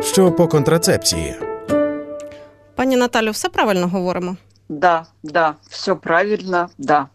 Що 0.00 0.32
по 0.32 0.48
контрацепції? 0.48 1.34
Пані 2.74 2.96
Наталю, 2.96 3.30
все 3.30 3.48
правильно 3.48 3.88
говоримо? 3.88 4.36
Да, 4.68 5.06
да, 5.22 5.54
все 5.70 5.94
правильно, 5.94 6.68
да. 6.78 7.06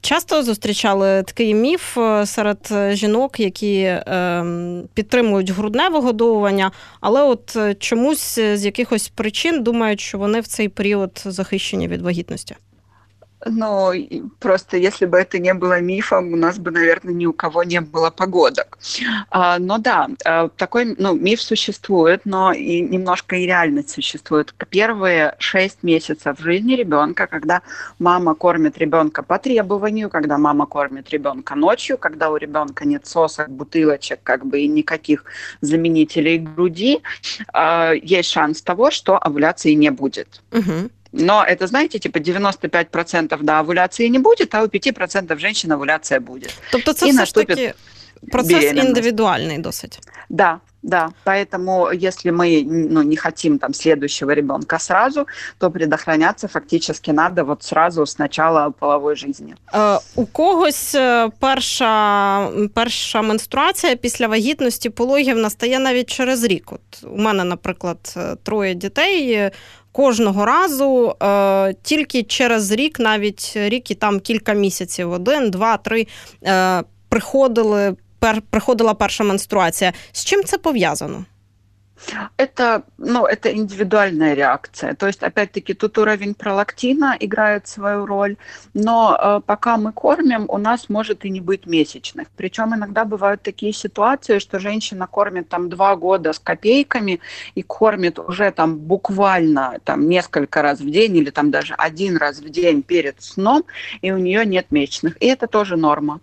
Часто 0.00 0.42
зустрічали 0.42 1.22
такий 1.22 1.54
міф 1.54 1.98
е, 1.98 2.26
серед 2.26 2.72
жінок, 2.90 3.40
які 3.40 3.76
е, 3.80 4.44
підтримують 4.94 5.50
грудне 5.50 5.88
вигодовування, 5.88 6.72
але 7.00 7.22
от 7.22 7.56
е, 7.56 7.74
чомусь 7.74 8.34
з 8.34 8.64
якихось 8.64 9.08
причин 9.08 9.62
думають, 9.62 10.00
що 10.00 10.18
вони 10.18 10.40
в 10.40 10.46
цей 10.46 10.68
період 10.68 11.22
захищені 11.24 11.88
від 11.88 12.02
вагітності. 12.02 12.56
Ну, 13.46 13.92
просто 14.40 14.76
если 14.76 15.06
бы 15.06 15.18
это 15.18 15.38
не 15.38 15.54
было 15.54 15.80
мифом, 15.80 16.32
у 16.32 16.36
нас 16.36 16.58
бы, 16.58 16.70
наверное, 16.70 17.14
ни 17.14 17.26
у 17.26 17.32
кого 17.32 17.62
не 17.62 17.80
было 17.80 18.10
погодок. 18.10 18.78
А, 19.30 19.58
но 19.58 19.78
да, 19.78 20.08
а, 20.24 20.48
такой 20.48 20.96
ну, 20.98 21.14
миф 21.14 21.40
существует, 21.40 22.22
но 22.24 22.52
и 22.52 22.80
немножко 22.80 23.36
и 23.36 23.46
реальность 23.46 23.90
существует. 23.90 24.54
Первые 24.70 25.36
шесть 25.38 25.82
месяцев 25.82 26.38
жизни 26.40 26.74
ребенка, 26.74 27.26
когда 27.26 27.62
мама 27.98 28.34
кормит 28.34 28.76
ребенка 28.78 29.22
по 29.22 29.38
требованию, 29.38 30.10
когда 30.10 30.36
мама 30.36 30.66
кормит 30.66 31.10
ребенка 31.10 31.54
ночью, 31.54 31.96
когда 31.96 32.30
у 32.30 32.36
ребенка 32.36 32.84
нет 32.86 33.06
сосок, 33.06 33.48
бутылочек, 33.50 34.20
как 34.22 34.46
бы 34.46 34.60
и 34.60 34.68
никаких 34.68 35.24
заменителей 35.60 36.38
груди, 36.38 37.02
а, 37.52 37.92
есть 37.92 38.30
шанс 38.30 38.62
того, 38.62 38.90
что 38.90 39.16
овуляции 39.16 39.72
не 39.74 39.90
будет. 39.90 40.42
Угу. 40.52 40.90
Но 41.11 41.43
это, 41.43 41.67
знаете, 41.67 41.99
типа 41.99 42.19
95% 42.19 43.37
да, 43.43 43.59
овуляции 43.59 44.07
не 44.07 44.19
будет, 44.19 44.55
а 44.55 44.63
у 44.63 44.65
5% 44.65 45.39
женщин 45.39 45.71
овуляция 45.71 46.19
будет. 46.19 46.55
Тобто 46.71 46.93
це 46.93 47.07
І 47.07 47.11
все 47.11 47.25
ж 47.25 47.35
таки 47.35 47.53
наступить 47.53 47.75
процес 48.31 48.53
беременность. 48.53 48.87
індивідуальний 48.87 49.57
досить. 49.57 49.99
Да, 50.29 50.59
да. 50.83 51.09
Поэтому, 51.25 51.91
если 52.07 52.31
мы 52.31 52.63
ну, 52.65 53.03
не 53.03 53.15
хотим 53.15 53.59
там 53.59 53.73
следующего 53.73 54.33
ребенка 54.33 54.79
сразу, 54.79 55.27
то 55.57 55.71
предохраняться 55.71 56.47
фактически 56.47 57.11
надо 57.11 57.43
вот 57.43 57.63
сразу 57.63 58.05
с 58.05 58.19
начала 58.19 58.69
половой 58.69 59.15
жизни. 59.15 59.55
Е, 59.73 59.99
у 60.15 60.25
когось 60.25 60.95
е, 60.95 61.29
перша, 61.39 62.49
перша 62.73 63.21
менструація 63.21 63.95
після 63.95 64.27
вагітності 64.27 64.89
пологів 64.89 65.37
настає 65.37 65.79
навіть 65.79 66.09
через 66.09 66.43
рік. 66.43 66.71
От 66.71 67.03
у 67.03 67.17
мене, 67.17 67.43
наприклад, 67.43 68.13
е, 68.17 68.35
троє 68.43 68.73
дітей. 68.73 69.51
Кожного 69.98 70.44
разу 70.44 71.14
е, 71.22 71.74
тільки 71.82 72.22
через 72.22 72.72
рік, 72.72 73.00
навіть 73.00 73.52
рік 73.56 73.90
і 73.90 73.94
там 73.94 74.20
кілька 74.20 74.52
місяців, 74.52 75.12
один, 75.12 75.50
два, 75.50 75.76
три, 75.76 76.06
е, 76.46 76.82
приходили, 77.08 77.96
пер, 78.18 78.42
приходила 78.50 78.94
перша 78.94 79.24
менструація. 79.24 79.92
З 80.12 80.24
чим 80.24 80.44
це 80.44 80.58
пов'язано? 80.58 81.24
Это, 82.36 82.84
ну, 82.98 83.26
это 83.26 83.52
индивидуальная 83.52 84.34
реакция. 84.34 84.94
То 84.94 85.06
есть, 85.06 85.22
опять-таки, 85.22 85.74
тут 85.74 85.98
уровень 85.98 86.34
пролактина 86.34 87.16
играет 87.18 87.66
свою 87.66 88.06
роль, 88.06 88.36
но 88.74 89.18
э, 89.20 89.40
пока 89.44 89.76
мы 89.76 89.92
кормим, 89.92 90.46
у 90.48 90.58
нас 90.58 90.88
может 90.88 91.24
и 91.24 91.30
не 91.30 91.40
быть 91.40 91.66
месячных. 91.66 92.28
Причем 92.36 92.74
иногда 92.74 93.04
бывают 93.04 93.42
такие 93.42 93.72
ситуации, 93.72 94.38
что 94.38 94.58
женщина 94.58 95.06
кормит 95.06 95.48
там 95.48 95.68
два 95.68 95.96
года 95.96 96.32
с 96.32 96.38
копейками 96.38 97.20
и 97.54 97.62
кормит 97.62 98.18
уже 98.18 98.50
там 98.50 98.78
буквально 98.78 99.78
там 99.84 100.08
несколько 100.08 100.62
раз 100.62 100.80
в 100.80 100.90
день 100.90 101.16
или 101.16 101.30
там 101.30 101.50
даже 101.50 101.74
один 101.74 102.16
раз 102.16 102.38
в 102.38 102.48
день 102.48 102.82
перед 102.82 103.22
сном, 103.22 103.64
и 104.02 104.12
у 104.12 104.18
нее 104.18 104.46
нет 104.46 104.70
месячных. 104.70 105.16
И 105.22 105.26
это 105.26 105.46
тоже 105.46 105.76
норма 105.76 106.20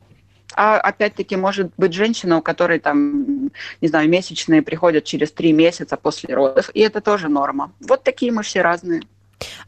А 0.57 0.78
опять-таки 0.78 1.36
может 1.36 1.70
быть 1.76 1.92
женщина, 1.92 2.38
у 2.38 2.42
которой 2.42 2.78
там, 2.78 3.51
не 3.80 3.88
знаю, 3.88 4.09
месячные 4.09 4.62
приходят 4.62 5.05
через 5.05 5.30
три 5.30 5.53
месяца 5.53 5.96
после 5.96 6.34
родов, 6.34 6.70
и 6.74 6.80
это 6.80 7.01
тоже 7.01 7.28
норма. 7.28 7.70
Вот 7.80 8.03
такие 8.03 8.32
мы 8.32 8.42
все 8.42 8.62
разные. 8.62 9.03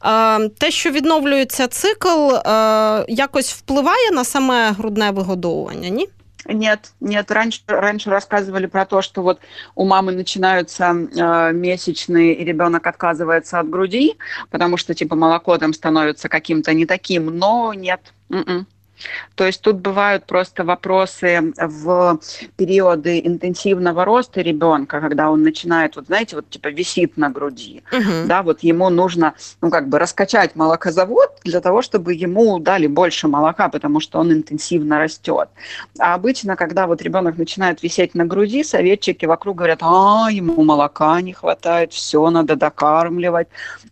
Е, 0.04 0.48
Те, 0.48 0.70
що 0.70 0.90
відновлюється 0.90 1.66
цикл, 1.68 2.34
е, 2.34 3.04
якось 3.08 3.52
впливає 3.52 4.10
на 4.10 4.24
саме 4.24 4.70
грудне 4.70 5.10
вигодовування, 5.10 5.88
ні? 5.88 6.08
Нет, 6.46 6.92
нет, 7.00 7.30
раньше, 7.30 7.62
раньше 7.68 8.10
рассказывали 8.10 8.66
про 8.66 8.84
то, 8.84 9.00
что 9.02 9.22
вот 9.22 9.38
у 9.76 9.84
мамы 9.84 10.12
начинаются 10.12 10.84
э, 10.84 11.52
месячные, 11.52 12.34
и 12.34 12.44
ребенок 12.44 12.86
отказывается 12.86 13.60
от 13.60 13.70
груди, 13.70 14.16
потому 14.50 14.76
что 14.76 14.94
типа 14.94 15.14
молоко 15.16 15.58
там 15.58 15.72
становится 15.72 16.28
каким-то 16.28 16.74
не 16.74 16.86
таким, 16.86 17.26
но 17.38 17.72
нет. 17.74 18.00
м-м. 18.30 18.66
То 19.35 19.45
есть 19.45 19.61
тут 19.61 19.77
бывают 19.77 20.25
просто 20.25 20.63
вопросы 20.63 21.53
в 21.57 22.19
периоды 22.55 23.19
интенсивного 23.23 24.05
роста 24.05 24.41
ребенка, 24.41 24.99
когда 25.01 25.29
он 25.29 25.43
начинает, 25.43 25.95
вот 25.95 26.07
знаете, 26.07 26.35
вот 26.35 26.49
типа 26.49 26.69
висит 26.69 27.17
на 27.17 27.29
груди, 27.29 27.83
Угу. 27.91 28.27
да, 28.27 28.43
вот 28.43 28.63
ему 28.63 28.89
нужно, 28.89 29.33
ну, 29.61 29.69
как 29.69 29.87
бы 29.87 29.99
раскачать 29.99 30.55
молокозавод 30.55 31.29
для 31.43 31.61
того, 31.61 31.81
чтобы 31.81 32.13
ему 32.13 32.59
дали 32.59 32.87
больше 32.87 33.27
молока, 33.27 33.69
потому 33.69 33.99
что 33.99 34.19
он 34.19 34.31
интенсивно 34.33 34.99
растет. 34.99 35.49
А 35.99 36.13
обычно, 36.15 36.55
когда 36.55 36.87
вот 36.87 37.01
ребенок 37.01 37.37
начинает 37.37 37.83
висеть 37.83 38.15
на 38.15 38.25
груди, 38.25 38.63
советчики 38.63 39.25
вокруг 39.25 39.57
говорят, 39.57 39.79
а, 39.81 40.27
ему 40.31 40.63
молока 40.63 41.21
не 41.21 41.33
хватает, 41.33 41.93
все 41.93 42.29
надо 42.29 42.55
докармливать. 42.55 43.47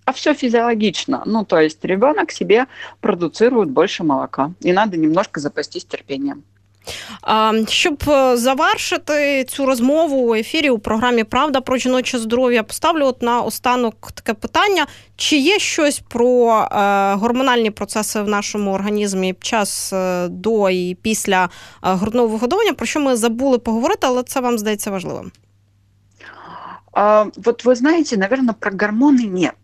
А 0.06 0.14
все 0.14 0.34
физиологично. 0.34 1.24
Ну, 1.26 1.46
то 1.46 1.60
есть 1.60 1.84
ребенок 1.84 2.32
себе 2.32 2.66
продуцирует 3.02 3.70
больше 3.70 4.04
молока. 4.04 4.52
И 4.62 4.72
надо 4.74 4.95
немножко 4.98 5.40
запастись 5.40 5.84
терпением. 5.84 6.44
Щоб 7.68 8.04
е, 8.08 8.38
завершити 8.38 9.44
цю 9.44 9.66
розмову 9.66 10.18
у 10.18 10.36
ефірі 10.36 10.70
у 10.70 10.80
програмі 10.80 11.24
Правда 11.24 11.62
про 11.62 11.78
жіноче 11.78 12.20
здоров'я, 12.20 12.64
поставлю 12.64 13.06
от 13.06 13.22
на 13.22 13.42
останок 13.42 14.12
таке 14.12 14.34
питання: 14.34 14.88
чи 15.16 15.38
є 15.38 15.60
щось 15.60 16.00
про 16.00 16.60
е, 16.72 17.14
гормональні 17.14 17.72
процеси 17.72 18.22
в 18.22 18.28
нашому 18.28 18.74
організмі 18.74 19.34
під 19.34 19.46
час 19.46 19.94
е, 19.94 20.28
до 20.28 20.70
і 20.70 20.98
після 21.02 21.50
грудного 21.82 22.28
вигодовування, 22.28 22.74
про 22.74 22.86
що 22.86 23.00
ми 23.00 23.16
забули 23.16 23.58
поговорити, 23.58 24.08
але 24.08 24.24
це 24.24 24.40
вам 24.40 24.58
здається 24.58 24.92
важливим? 24.92 25.32
А, 26.94 27.26
вот 27.36 27.66
вы 27.66 27.76
знаете, 27.76 28.18
наверное, 28.18 28.54
про 28.54 28.72
гормоны 28.72 29.26
нет. 29.28 29.56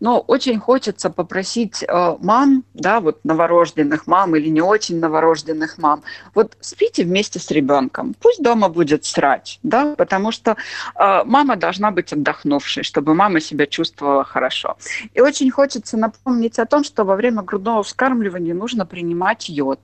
Но 0.00 0.20
очень 0.20 0.58
хочется 0.58 1.10
попросить 1.10 1.82
э, 1.82 2.16
мам, 2.20 2.64
да, 2.74 3.00
вот 3.00 3.24
новорожденных 3.24 4.06
мам 4.06 4.36
или 4.36 4.48
не 4.48 4.60
очень 4.60 5.00
новорожденных 5.00 5.78
мам, 5.78 6.02
вот 6.34 6.56
спите 6.60 7.04
вместе 7.04 7.38
с 7.38 7.50
ребенком, 7.50 8.14
пусть 8.20 8.42
дома 8.42 8.68
будет 8.68 9.04
срать, 9.04 9.58
да, 9.62 9.94
потому 9.96 10.32
что 10.32 10.56
э, 10.94 11.24
мама 11.24 11.56
должна 11.56 11.90
быть 11.90 12.12
отдохнувшей, 12.12 12.82
чтобы 12.82 13.14
мама 13.14 13.40
себя 13.40 13.66
чувствовала 13.66 14.24
хорошо. 14.24 14.76
И 15.14 15.20
очень 15.20 15.50
хочется 15.50 15.96
напомнить 15.96 16.58
о 16.58 16.66
том, 16.66 16.84
что 16.84 17.04
во 17.04 17.16
время 17.16 17.42
грудного 17.42 17.82
вскармливания 17.82 18.54
нужно 18.54 18.86
принимать 18.86 19.48
йод 19.48 19.80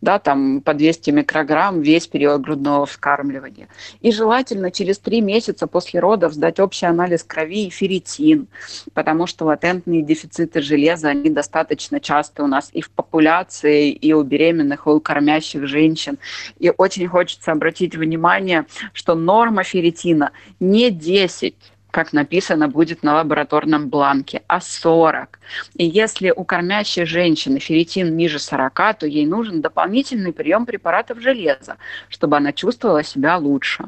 да, 0.00 0.18
там 0.18 0.60
по 0.60 0.74
200 0.74 1.10
микрограмм 1.10 1.80
весь 1.80 2.06
период 2.06 2.42
грудного 2.42 2.86
вскармливания. 2.86 3.68
И 4.00 4.12
желательно 4.12 4.70
через 4.70 4.98
три 4.98 5.20
месяца 5.20 5.66
после 5.66 6.00
родов 6.00 6.34
сдать 6.34 6.60
общий 6.60 6.86
анализ 6.86 7.24
крови 7.24 7.66
и 7.66 7.70
ферритин, 7.70 8.46
потому 8.92 9.26
что 9.26 9.44
латентные 9.46 10.02
дефициты 10.02 10.60
железа, 10.60 11.08
они 11.08 11.30
достаточно 11.30 12.00
часто 12.00 12.44
у 12.44 12.46
нас 12.46 12.70
и 12.72 12.80
в 12.80 12.90
популяции, 12.90 13.90
и 13.90 14.12
у 14.12 14.22
беременных, 14.22 14.86
и 14.86 14.90
у 14.90 15.00
кормящих 15.00 15.66
женщин. 15.66 16.18
И 16.58 16.72
очень 16.76 17.08
хочется 17.08 17.52
обратить 17.52 17.96
внимание, 17.96 18.66
что 18.92 19.14
норма 19.14 19.64
ферритина 19.64 20.32
не 20.60 20.90
10, 20.90 21.54
как 21.94 22.12
написано 22.12 22.66
будет 22.66 23.04
на 23.04 23.14
лабораторном 23.14 23.88
бланке, 23.88 24.42
а 24.48 24.60
40. 24.60 25.38
И 25.76 25.86
если 25.86 26.32
у 26.34 26.42
кормящей 26.42 27.04
женщины 27.04 27.60
ферритин 27.60 28.16
ниже 28.16 28.40
40, 28.40 28.98
то 28.98 29.06
ей 29.06 29.26
нужен 29.26 29.60
дополнительный 29.60 30.32
прием 30.32 30.66
препаратов 30.66 31.20
железа, 31.20 31.76
чтобы 32.08 32.36
она 32.36 32.52
чувствовала 32.52 33.04
себя 33.04 33.38
лучше. 33.38 33.84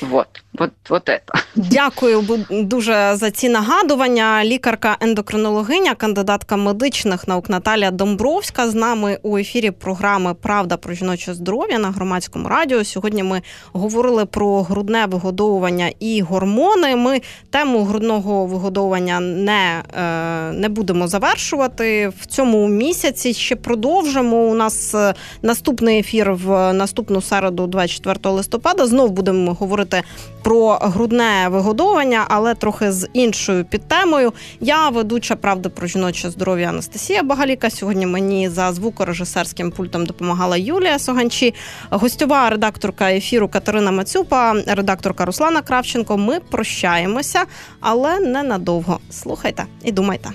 Вот, 0.00 0.26
от, 0.58 0.70
от 0.90 1.02
це. 1.06 1.20
Дякую 1.56 2.24
дуже 2.50 3.12
за 3.14 3.30
ці 3.30 3.48
нагадування. 3.48 4.44
Лікарка-ендокринологиня, 4.44 5.94
кандидатка 5.94 6.56
медичних 6.56 7.28
наук 7.28 7.50
Наталія 7.50 7.90
Домбровська 7.90 8.68
з 8.68 8.74
нами 8.74 9.18
у 9.22 9.38
ефірі 9.38 9.70
програми 9.70 10.34
Правда 10.34 10.76
про 10.76 10.94
жіноче 10.94 11.34
здоров'я 11.34 11.78
на 11.78 11.90
громадському 11.90 12.48
радіо. 12.48 12.84
Сьогодні 12.84 13.22
ми 13.22 13.42
говорили 13.72 14.26
про 14.26 14.62
грудне 14.62 15.06
вигодовування 15.06 15.90
і 16.00 16.20
гормони. 16.20 16.96
Ми 16.96 17.20
тему 17.50 17.84
грудного 17.84 18.46
вигодовування 18.46 19.20
не, 19.20 19.82
е, 19.98 20.52
не 20.52 20.68
будемо 20.68 21.08
завершувати 21.08 22.08
в 22.08 22.26
цьому 22.26 22.68
місяці. 22.68 23.34
Ще 23.34 23.56
продовжимо. 23.56 24.36
У 24.36 24.54
нас 24.54 24.94
е, 24.94 25.14
наступний 25.42 25.98
ефір 25.98 26.32
в 26.32 26.72
наступну 26.72 27.20
середу, 27.20 27.66
24 27.66 28.34
листопада. 28.34 28.86
Знов 28.86 29.10
будемо 29.10 29.54
говорити 29.54 29.69
говорити 29.70 30.02
про 30.42 30.78
грудне 30.82 31.48
вигодовування, 31.50 32.24
але 32.28 32.54
трохи 32.54 32.92
з 32.92 33.08
іншою 33.12 33.64
підтемою. 33.64 34.32
Я 34.60 34.88
ведуча 34.88 35.36
правда 35.36 35.68
про 35.68 35.86
жіноче 35.86 36.30
здоров'я 36.30 36.68
Анастасія 36.68 37.22
Багаліка. 37.22 37.70
Сьогодні 37.70 38.06
мені 38.06 38.48
за 38.48 38.72
звукорежисерським 38.72 39.70
пультом 39.70 40.06
допомагала 40.06 40.56
Юлія 40.56 40.98
Соганчі, 40.98 41.54
гостьова 41.90 42.50
редакторка 42.50 43.12
ефіру 43.12 43.48
Катерина 43.48 43.90
Мацюпа, 43.90 44.54
редакторка 44.66 45.24
Руслана 45.24 45.62
Кравченко. 45.62 46.16
Ми 46.16 46.40
прощаємося, 46.40 47.44
але 47.80 48.20
ненадовго. 48.20 49.00
Слухайте 49.10 49.64
і 49.84 49.92
думайте. 49.92 50.30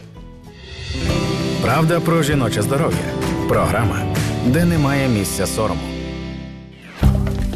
Правда 1.61 1.99
про 1.99 2.23
жіноче 2.23 2.61
здоров'я. 2.61 3.05
Програма, 3.47 3.99
де 4.45 4.65
немає 4.65 5.07
місця 5.07 5.45
сорому. 5.45 5.94